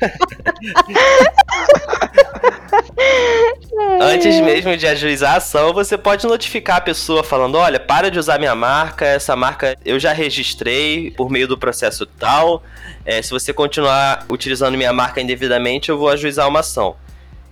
Antes 4.00 4.40
mesmo 4.40 4.76
de 4.76 4.86
ajuizar 4.86 5.34
a 5.34 5.36
ação, 5.36 5.72
você 5.72 5.96
pode 5.96 6.26
notificar 6.26 6.76
a 6.76 6.80
pessoa 6.80 7.22
falando: 7.22 7.56
olha, 7.56 7.78
para 7.78 8.10
de 8.10 8.18
usar 8.18 8.38
minha 8.38 8.54
marca, 8.54 9.04
essa 9.04 9.36
marca 9.36 9.76
eu 9.84 9.98
já 9.98 10.12
registrei 10.12 11.10
por 11.10 11.30
meio 11.30 11.46
do 11.46 11.58
processo 11.58 12.06
tal. 12.06 12.62
É, 13.04 13.20
se 13.22 13.30
você 13.30 13.52
continuar 13.52 14.24
utilizando 14.28 14.76
minha 14.76 14.92
marca 14.92 15.20
indevidamente, 15.20 15.88
eu 15.88 15.98
vou 15.98 16.08
ajuizar 16.08 16.48
uma 16.48 16.60
ação. 16.60 16.96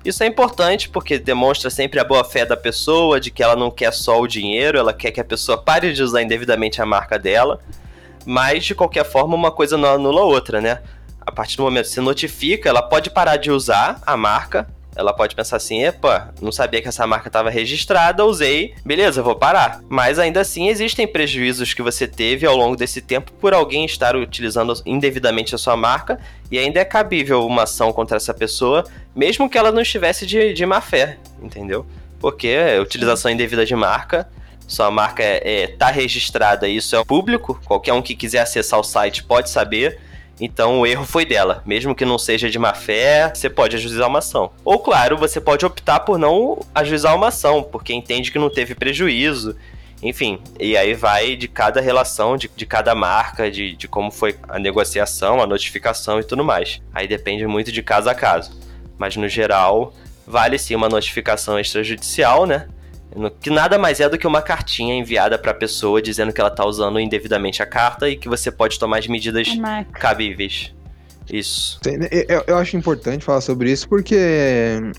Isso 0.04 0.22
é 0.22 0.26
importante 0.26 0.88
porque 0.88 1.18
demonstra 1.18 1.68
sempre 1.70 1.98
a 1.98 2.04
boa 2.04 2.24
fé 2.24 2.46
da 2.46 2.56
pessoa, 2.56 3.20
de 3.20 3.30
que 3.30 3.42
ela 3.42 3.56
não 3.56 3.70
quer 3.70 3.92
só 3.92 4.20
o 4.20 4.28
dinheiro, 4.28 4.78
ela 4.78 4.92
quer 4.92 5.10
que 5.10 5.20
a 5.20 5.24
pessoa 5.24 5.58
pare 5.58 5.92
de 5.92 6.02
usar 6.02 6.22
indevidamente 6.22 6.80
a 6.80 6.86
marca 6.86 7.18
dela. 7.18 7.60
Mas, 8.24 8.64
de 8.64 8.74
qualquer 8.74 9.04
forma, 9.04 9.34
uma 9.34 9.50
coisa 9.50 9.76
não 9.76 9.94
anula 9.94 10.20
a 10.20 10.24
outra, 10.24 10.60
né? 10.60 10.80
A 11.20 11.32
partir 11.32 11.56
do 11.56 11.62
momento 11.62 11.86
que 11.86 11.92
você 11.92 12.00
notifica, 12.00 12.68
ela 12.68 12.82
pode 12.82 13.10
parar 13.10 13.36
de 13.36 13.50
usar 13.50 14.00
a 14.06 14.16
marca. 14.16 14.68
Ela 14.98 15.12
pode 15.12 15.36
pensar 15.36 15.56
assim: 15.56 15.82
epa, 15.84 16.34
não 16.42 16.50
sabia 16.50 16.82
que 16.82 16.88
essa 16.88 17.06
marca 17.06 17.28
estava 17.28 17.48
registrada, 17.48 18.24
usei, 18.24 18.74
beleza, 18.84 19.22
vou 19.22 19.36
parar. 19.36 19.80
Mas 19.88 20.18
ainda 20.18 20.40
assim, 20.40 20.68
existem 20.68 21.06
prejuízos 21.06 21.72
que 21.72 21.80
você 21.80 22.08
teve 22.08 22.44
ao 22.44 22.56
longo 22.56 22.76
desse 22.76 23.00
tempo 23.00 23.30
por 23.40 23.54
alguém 23.54 23.84
estar 23.84 24.16
utilizando 24.16 24.74
indevidamente 24.84 25.54
a 25.54 25.58
sua 25.58 25.76
marca, 25.76 26.18
e 26.50 26.58
ainda 26.58 26.80
é 26.80 26.84
cabível 26.84 27.46
uma 27.46 27.62
ação 27.62 27.92
contra 27.92 28.16
essa 28.16 28.34
pessoa, 28.34 28.84
mesmo 29.14 29.48
que 29.48 29.56
ela 29.56 29.70
não 29.70 29.80
estivesse 29.80 30.26
de, 30.26 30.52
de 30.52 30.66
má 30.66 30.80
fé, 30.80 31.16
entendeu? 31.40 31.86
Porque 32.20 32.56
a 32.76 32.82
utilização 32.82 33.30
indevida 33.30 33.64
de 33.64 33.76
marca 33.76 34.28
sua 34.68 34.90
marca 34.90 35.22
é, 35.22 35.62
é, 35.62 35.66
tá 35.66 35.90
registrada, 35.90 36.68
isso 36.68 36.94
é 36.94 37.02
público, 37.02 37.58
qualquer 37.64 37.94
um 37.94 38.02
que 38.02 38.14
quiser 38.14 38.40
acessar 38.40 38.78
o 38.78 38.84
site 38.84 39.24
pode 39.24 39.48
saber. 39.48 39.98
Então 40.40 40.80
o 40.80 40.86
erro 40.86 41.04
foi 41.04 41.24
dela, 41.24 41.62
mesmo 41.66 41.94
que 41.94 42.04
não 42.04 42.18
seja 42.18 42.48
de 42.48 42.58
má 42.58 42.72
fé, 42.72 43.32
você 43.34 43.50
pode 43.50 43.76
ajuizar 43.76 44.08
uma 44.08 44.20
ação. 44.20 44.50
Ou 44.64 44.78
claro, 44.78 45.16
você 45.16 45.40
pode 45.40 45.66
optar 45.66 46.00
por 46.00 46.18
não 46.18 46.60
ajuizar 46.74 47.14
uma 47.14 47.28
ação, 47.28 47.62
porque 47.62 47.92
entende 47.92 48.30
que 48.30 48.38
não 48.38 48.50
teve 48.50 48.74
prejuízo. 48.74 49.56
Enfim, 50.00 50.38
e 50.60 50.76
aí 50.76 50.94
vai 50.94 51.34
de 51.34 51.48
cada 51.48 51.80
relação, 51.80 52.36
de, 52.36 52.48
de 52.54 52.64
cada 52.64 52.94
marca, 52.94 53.50
de, 53.50 53.74
de 53.74 53.88
como 53.88 54.12
foi 54.12 54.36
a 54.48 54.58
negociação, 54.58 55.42
a 55.42 55.46
notificação 55.46 56.20
e 56.20 56.24
tudo 56.24 56.44
mais. 56.44 56.80
Aí 56.94 57.08
depende 57.08 57.46
muito 57.46 57.72
de 57.72 57.82
caso 57.82 58.08
a 58.08 58.14
caso. 58.14 58.56
Mas 58.96 59.16
no 59.16 59.28
geral, 59.28 59.92
vale 60.24 60.56
sim 60.56 60.76
uma 60.76 60.88
notificação 60.88 61.58
extrajudicial, 61.58 62.46
né? 62.46 62.68
Que 63.40 63.50
nada 63.50 63.78
mais 63.78 64.00
é 64.00 64.08
do 64.08 64.18
que 64.18 64.26
uma 64.26 64.42
cartinha 64.42 64.94
enviada 64.94 65.38
pra 65.38 65.54
pessoa 65.54 66.00
dizendo 66.02 66.32
que 66.32 66.40
ela 66.40 66.50
tá 66.50 66.64
usando 66.64 67.00
indevidamente 67.00 67.62
a 67.62 67.66
carta 67.66 68.08
e 68.08 68.16
que 68.16 68.28
você 68.28 68.50
pode 68.50 68.78
tomar 68.78 68.98
as 68.98 69.06
medidas 69.06 69.48
A 69.48 69.56
marca. 69.56 69.98
cabíveis. 69.98 70.74
Isso. 71.32 71.78
Eu, 72.28 72.44
eu 72.46 72.56
acho 72.56 72.76
importante 72.76 73.24
falar 73.24 73.40
sobre 73.40 73.70
isso 73.70 73.88
porque 73.88 74.16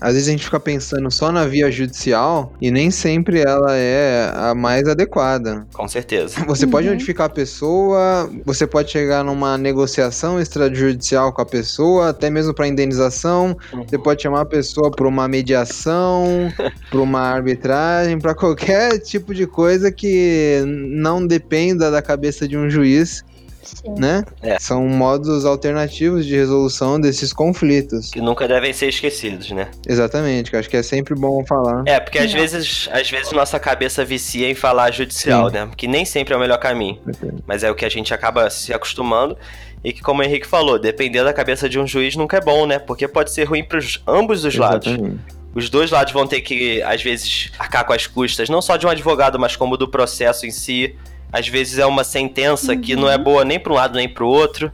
às 0.00 0.12
vezes 0.14 0.28
a 0.28 0.30
gente 0.32 0.44
fica 0.44 0.60
pensando 0.60 1.10
só 1.10 1.30
na 1.32 1.44
via 1.46 1.70
judicial 1.70 2.52
e 2.60 2.70
nem 2.70 2.90
sempre 2.90 3.40
ela 3.40 3.76
é 3.76 4.30
a 4.34 4.54
mais 4.54 4.86
adequada. 4.88 5.66
Com 5.72 5.88
certeza. 5.88 6.40
Você 6.46 6.66
pode 6.66 6.86
Uhum. 6.86 6.94
notificar 6.94 7.26
a 7.26 7.30
pessoa, 7.30 8.30
você 8.44 8.66
pode 8.66 8.90
chegar 8.90 9.22
numa 9.22 9.56
negociação 9.58 10.40
extrajudicial 10.40 11.32
com 11.32 11.42
a 11.42 11.46
pessoa, 11.46 12.08
até 12.10 12.30
mesmo 12.30 12.54
para 12.54 12.66
indenização. 12.66 13.56
Você 13.86 13.98
pode 13.98 14.22
chamar 14.22 14.40
a 14.42 14.46
pessoa 14.46 14.90
para 14.90 15.06
uma 15.06 15.28
mediação, 15.28 16.52
para 16.90 17.00
uma 17.00 17.20
arbitragem, 17.20 18.18
para 18.18 18.34
qualquer 18.34 18.98
tipo 18.98 19.34
de 19.34 19.46
coisa 19.46 19.92
que 19.92 20.62
não 20.66 21.26
dependa 21.26 21.90
da 21.90 22.00
cabeça 22.02 22.46
de 22.48 22.56
um 22.56 22.68
juiz, 22.70 23.22
Sim. 23.62 23.94
né? 23.98 24.24
É. 24.42 24.58
São 24.58 24.86
modos 24.88 25.44
alternativos 25.44 26.26
de 26.26 26.34
resolução 26.34 27.00
desses 27.00 27.32
conflitos. 27.32 28.10
Que 28.10 28.20
nunca 28.20 28.48
devem 28.48 28.72
ser 28.72 28.88
esquecidos, 28.88 29.50
né? 29.50 29.70
Exatamente, 29.86 30.50
que 30.50 30.56
acho 30.56 30.68
que 30.68 30.76
é 30.76 30.82
sempre 30.82 31.14
bom 31.14 31.44
falar. 31.46 31.84
É, 31.86 32.00
porque 32.00 32.18
às 32.18 32.32
vezes, 32.32 32.88
às 32.92 33.10
vezes 33.10 33.32
nossa 33.32 33.58
cabeça 33.58 34.04
vicia 34.04 34.48
em 34.48 34.54
falar 34.54 34.90
judicial, 34.92 35.48
Sim. 35.48 35.54
né? 35.54 35.70
Que 35.76 35.86
nem 35.86 36.04
sempre 36.04 36.34
é 36.34 36.36
o 36.36 36.40
melhor 36.40 36.58
caminho. 36.58 36.98
Mas 37.46 37.62
é 37.62 37.70
o 37.70 37.74
que 37.74 37.84
a 37.84 37.88
gente 37.88 38.12
acaba 38.12 38.48
se 38.50 38.72
acostumando. 38.72 39.36
E 39.82 39.92
que, 39.92 40.02
como 40.02 40.20
o 40.20 40.24
Henrique 40.24 40.46
falou, 40.46 40.78
depender 40.78 41.24
da 41.24 41.32
cabeça 41.32 41.68
de 41.68 41.78
um 41.78 41.86
juiz 41.86 42.14
nunca 42.14 42.36
é 42.36 42.40
bom, 42.40 42.66
né? 42.66 42.78
Porque 42.78 43.08
pode 43.08 43.30
ser 43.30 43.44
ruim 43.44 43.64
para 43.64 43.80
ambos 44.06 44.44
os 44.44 44.54
lados. 44.54 44.88
Exatamente. 44.88 45.20
Os 45.54 45.68
dois 45.68 45.90
lados 45.90 46.12
vão 46.12 46.26
ter 46.26 46.42
que, 46.42 46.80
às 46.82 47.02
vezes, 47.02 47.50
arcar 47.58 47.84
com 47.84 47.92
as 47.92 48.06
custas, 48.06 48.48
não 48.48 48.62
só 48.62 48.76
de 48.76 48.86
um 48.86 48.90
advogado, 48.90 49.38
mas 49.38 49.56
como 49.56 49.76
do 49.76 49.88
processo 49.88 50.46
em 50.46 50.50
si. 50.50 50.94
Às 51.32 51.48
vezes 51.48 51.78
é 51.78 51.86
uma 51.86 52.04
sentença 52.04 52.76
que 52.76 52.96
não 52.96 53.08
é 53.08 53.16
boa 53.16 53.44
nem 53.44 53.58
para 53.58 53.72
um 53.72 53.76
lado 53.76 53.96
nem 53.96 54.08
para 54.08 54.24
o 54.24 54.28
outro. 54.28 54.72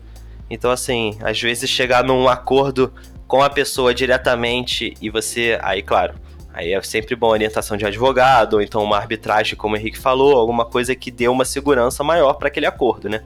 Então, 0.49 0.71
assim, 0.71 1.19
às 1.23 1.41
vezes 1.41 1.69
chegar 1.69 2.05
num 2.05 2.29
acordo 2.29 2.93
com 3.27 3.43
a 3.43 3.51
pessoa 3.51 3.93
diretamente 3.93 4.95
e 5.01 5.11
você. 5.11 5.59
Aí, 5.63 5.83
claro, 5.83 6.15
aí 6.55 6.73
é 6.73 6.83
sempre 6.83 7.15
bom 7.17 7.27
a 7.27 7.31
orientação 7.31 7.77
de 7.77 7.85
advogado, 7.85 8.55
ou 8.55 8.63
então 8.63 8.83
uma 8.83 8.97
arbitragem, 8.97 9.57
como 9.57 9.75
o 9.75 9.79
Henrique 9.79 9.99
falou, 9.99 10.37
alguma 10.37 10.65
coisa 10.65 10.95
que 10.95 11.11
dê 11.11 11.29
uma 11.29 11.45
segurança 11.45 12.03
maior 12.05 12.35
para 12.35 12.49
aquele 12.49 12.67
acordo, 12.67 13.09
né? 13.09 13.23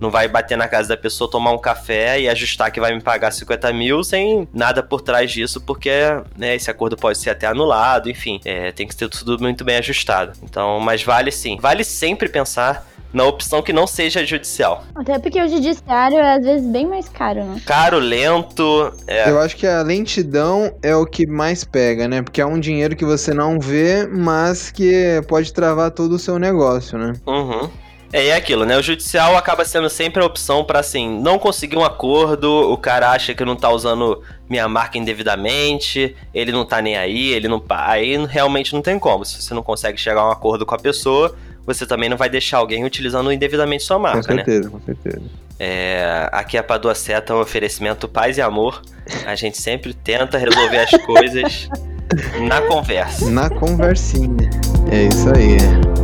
Não 0.00 0.10
vai 0.10 0.28
bater 0.28 0.56
na 0.58 0.68
casa 0.68 0.88
da 0.90 0.96
pessoa, 0.96 1.30
tomar 1.30 1.52
um 1.52 1.58
café 1.58 2.20
e 2.20 2.28
ajustar 2.28 2.70
que 2.70 2.80
vai 2.80 2.94
me 2.94 3.00
pagar 3.00 3.30
50 3.30 3.72
mil 3.72 4.02
sem 4.04 4.48
nada 4.52 4.82
por 4.82 5.00
trás 5.00 5.30
disso, 5.30 5.60
porque 5.60 5.90
né, 6.36 6.54
esse 6.54 6.70
acordo 6.70 6.96
pode 6.96 7.18
ser 7.18 7.30
até 7.30 7.46
anulado, 7.46 8.10
enfim. 8.10 8.40
é, 8.44 8.72
tem 8.72 8.86
que 8.86 8.96
ter 8.96 9.08
tudo 9.08 9.40
muito 9.40 9.64
bem 9.64 9.76
ajustado. 9.76 10.32
Então, 10.42 10.80
mas 10.80 11.02
vale 11.02 11.30
sim. 11.30 11.56
Vale 11.60 11.84
sempre 11.84 12.28
pensar 12.28 12.86
na 13.14 13.24
opção 13.24 13.62
que 13.62 13.72
não 13.72 13.86
seja 13.86 14.26
judicial. 14.26 14.84
Até 14.94 15.18
porque 15.20 15.40
o 15.40 15.48
judiciário 15.48 16.18
é 16.18 16.34
às 16.34 16.44
vezes 16.44 16.66
bem 16.66 16.84
mais 16.84 17.08
caro, 17.08 17.44
né? 17.44 17.62
Caro, 17.64 18.00
lento, 18.00 18.92
é, 19.06 19.30
Eu 19.30 19.38
acho 19.38 19.56
que 19.56 19.66
a 19.66 19.82
lentidão 19.82 20.74
é 20.82 20.96
o 20.96 21.06
que 21.06 21.24
mais 21.24 21.62
pega, 21.62 22.08
né? 22.08 22.22
Porque 22.22 22.40
é 22.40 22.46
um 22.46 22.58
dinheiro 22.58 22.96
que 22.96 23.04
você 23.04 23.32
não 23.32 23.60
vê, 23.60 24.06
mas 24.06 24.70
que 24.72 25.22
pode 25.28 25.52
travar 25.52 25.92
todo 25.92 26.12
o 26.12 26.18
seu 26.18 26.38
negócio, 26.40 26.98
né? 26.98 27.12
Uhum. 27.24 27.70
É, 28.14 28.28
é 28.28 28.36
aquilo, 28.36 28.64
né? 28.64 28.76
O 28.76 28.82
judicial 28.82 29.36
acaba 29.36 29.64
sendo 29.64 29.90
sempre 29.90 30.22
a 30.22 30.26
opção 30.26 30.64
pra, 30.64 30.78
assim, 30.78 31.20
não 31.20 31.36
conseguir 31.36 31.76
um 31.76 31.84
acordo, 31.84 32.48
o 32.70 32.78
cara 32.78 33.10
acha 33.10 33.34
que 33.34 33.44
não 33.44 33.56
tá 33.56 33.68
usando 33.70 34.22
minha 34.48 34.68
marca 34.68 34.96
indevidamente, 34.96 36.14
ele 36.32 36.52
não 36.52 36.64
tá 36.64 36.80
nem 36.80 36.96
aí, 36.96 37.32
ele 37.32 37.48
não. 37.48 37.60
Aí 37.70 38.16
realmente 38.26 38.72
não 38.72 38.80
tem 38.80 39.00
como. 39.00 39.24
Se 39.24 39.42
você 39.42 39.52
não 39.52 39.64
consegue 39.64 39.98
chegar 39.98 40.20
a 40.20 40.28
um 40.28 40.30
acordo 40.30 40.64
com 40.64 40.76
a 40.76 40.78
pessoa, 40.78 41.34
você 41.66 41.84
também 41.84 42.08
não 42.08 42.16
vai 42.16 42.28
deixar 42.28 42.58
alguém 42.58 42.84
utilizando 42.84 43.32
indevidamente 43.32 43.82
sua 43.82 43.96
com 43.96 44.02
marca, 44.02 44.32
né? 44.32 44.44
certeza, 44.44 44.70
com 44.70 44.80
certeza. 44.80 45.22
É, 45.58 46.28
aqui 46.30 46.56
a 46.56 46.62
Padua 46.62 46.94
Seta 46.94 47.32
é 47.32 47.36
um 47.36 47.40
oferecimento 47.40 48.06
paz 48.06 48.38
e 48.38 48.42
amor. 48.42 48.80
A 49.26 49.34
gente 49.34 49.58
sempre 49.58 49.92
tenta 49.92 50.38
resolver 50.38 50.78
as 50.78 50.90
coisas 51.04 51.68
na 52.46 52.60
conversa. 52.62 53.28
Na 53.28 53.50
conversinha. 53.50 54.50
É 54.92 55.02
isso 55.02 55.28
aí. 55.34 56.03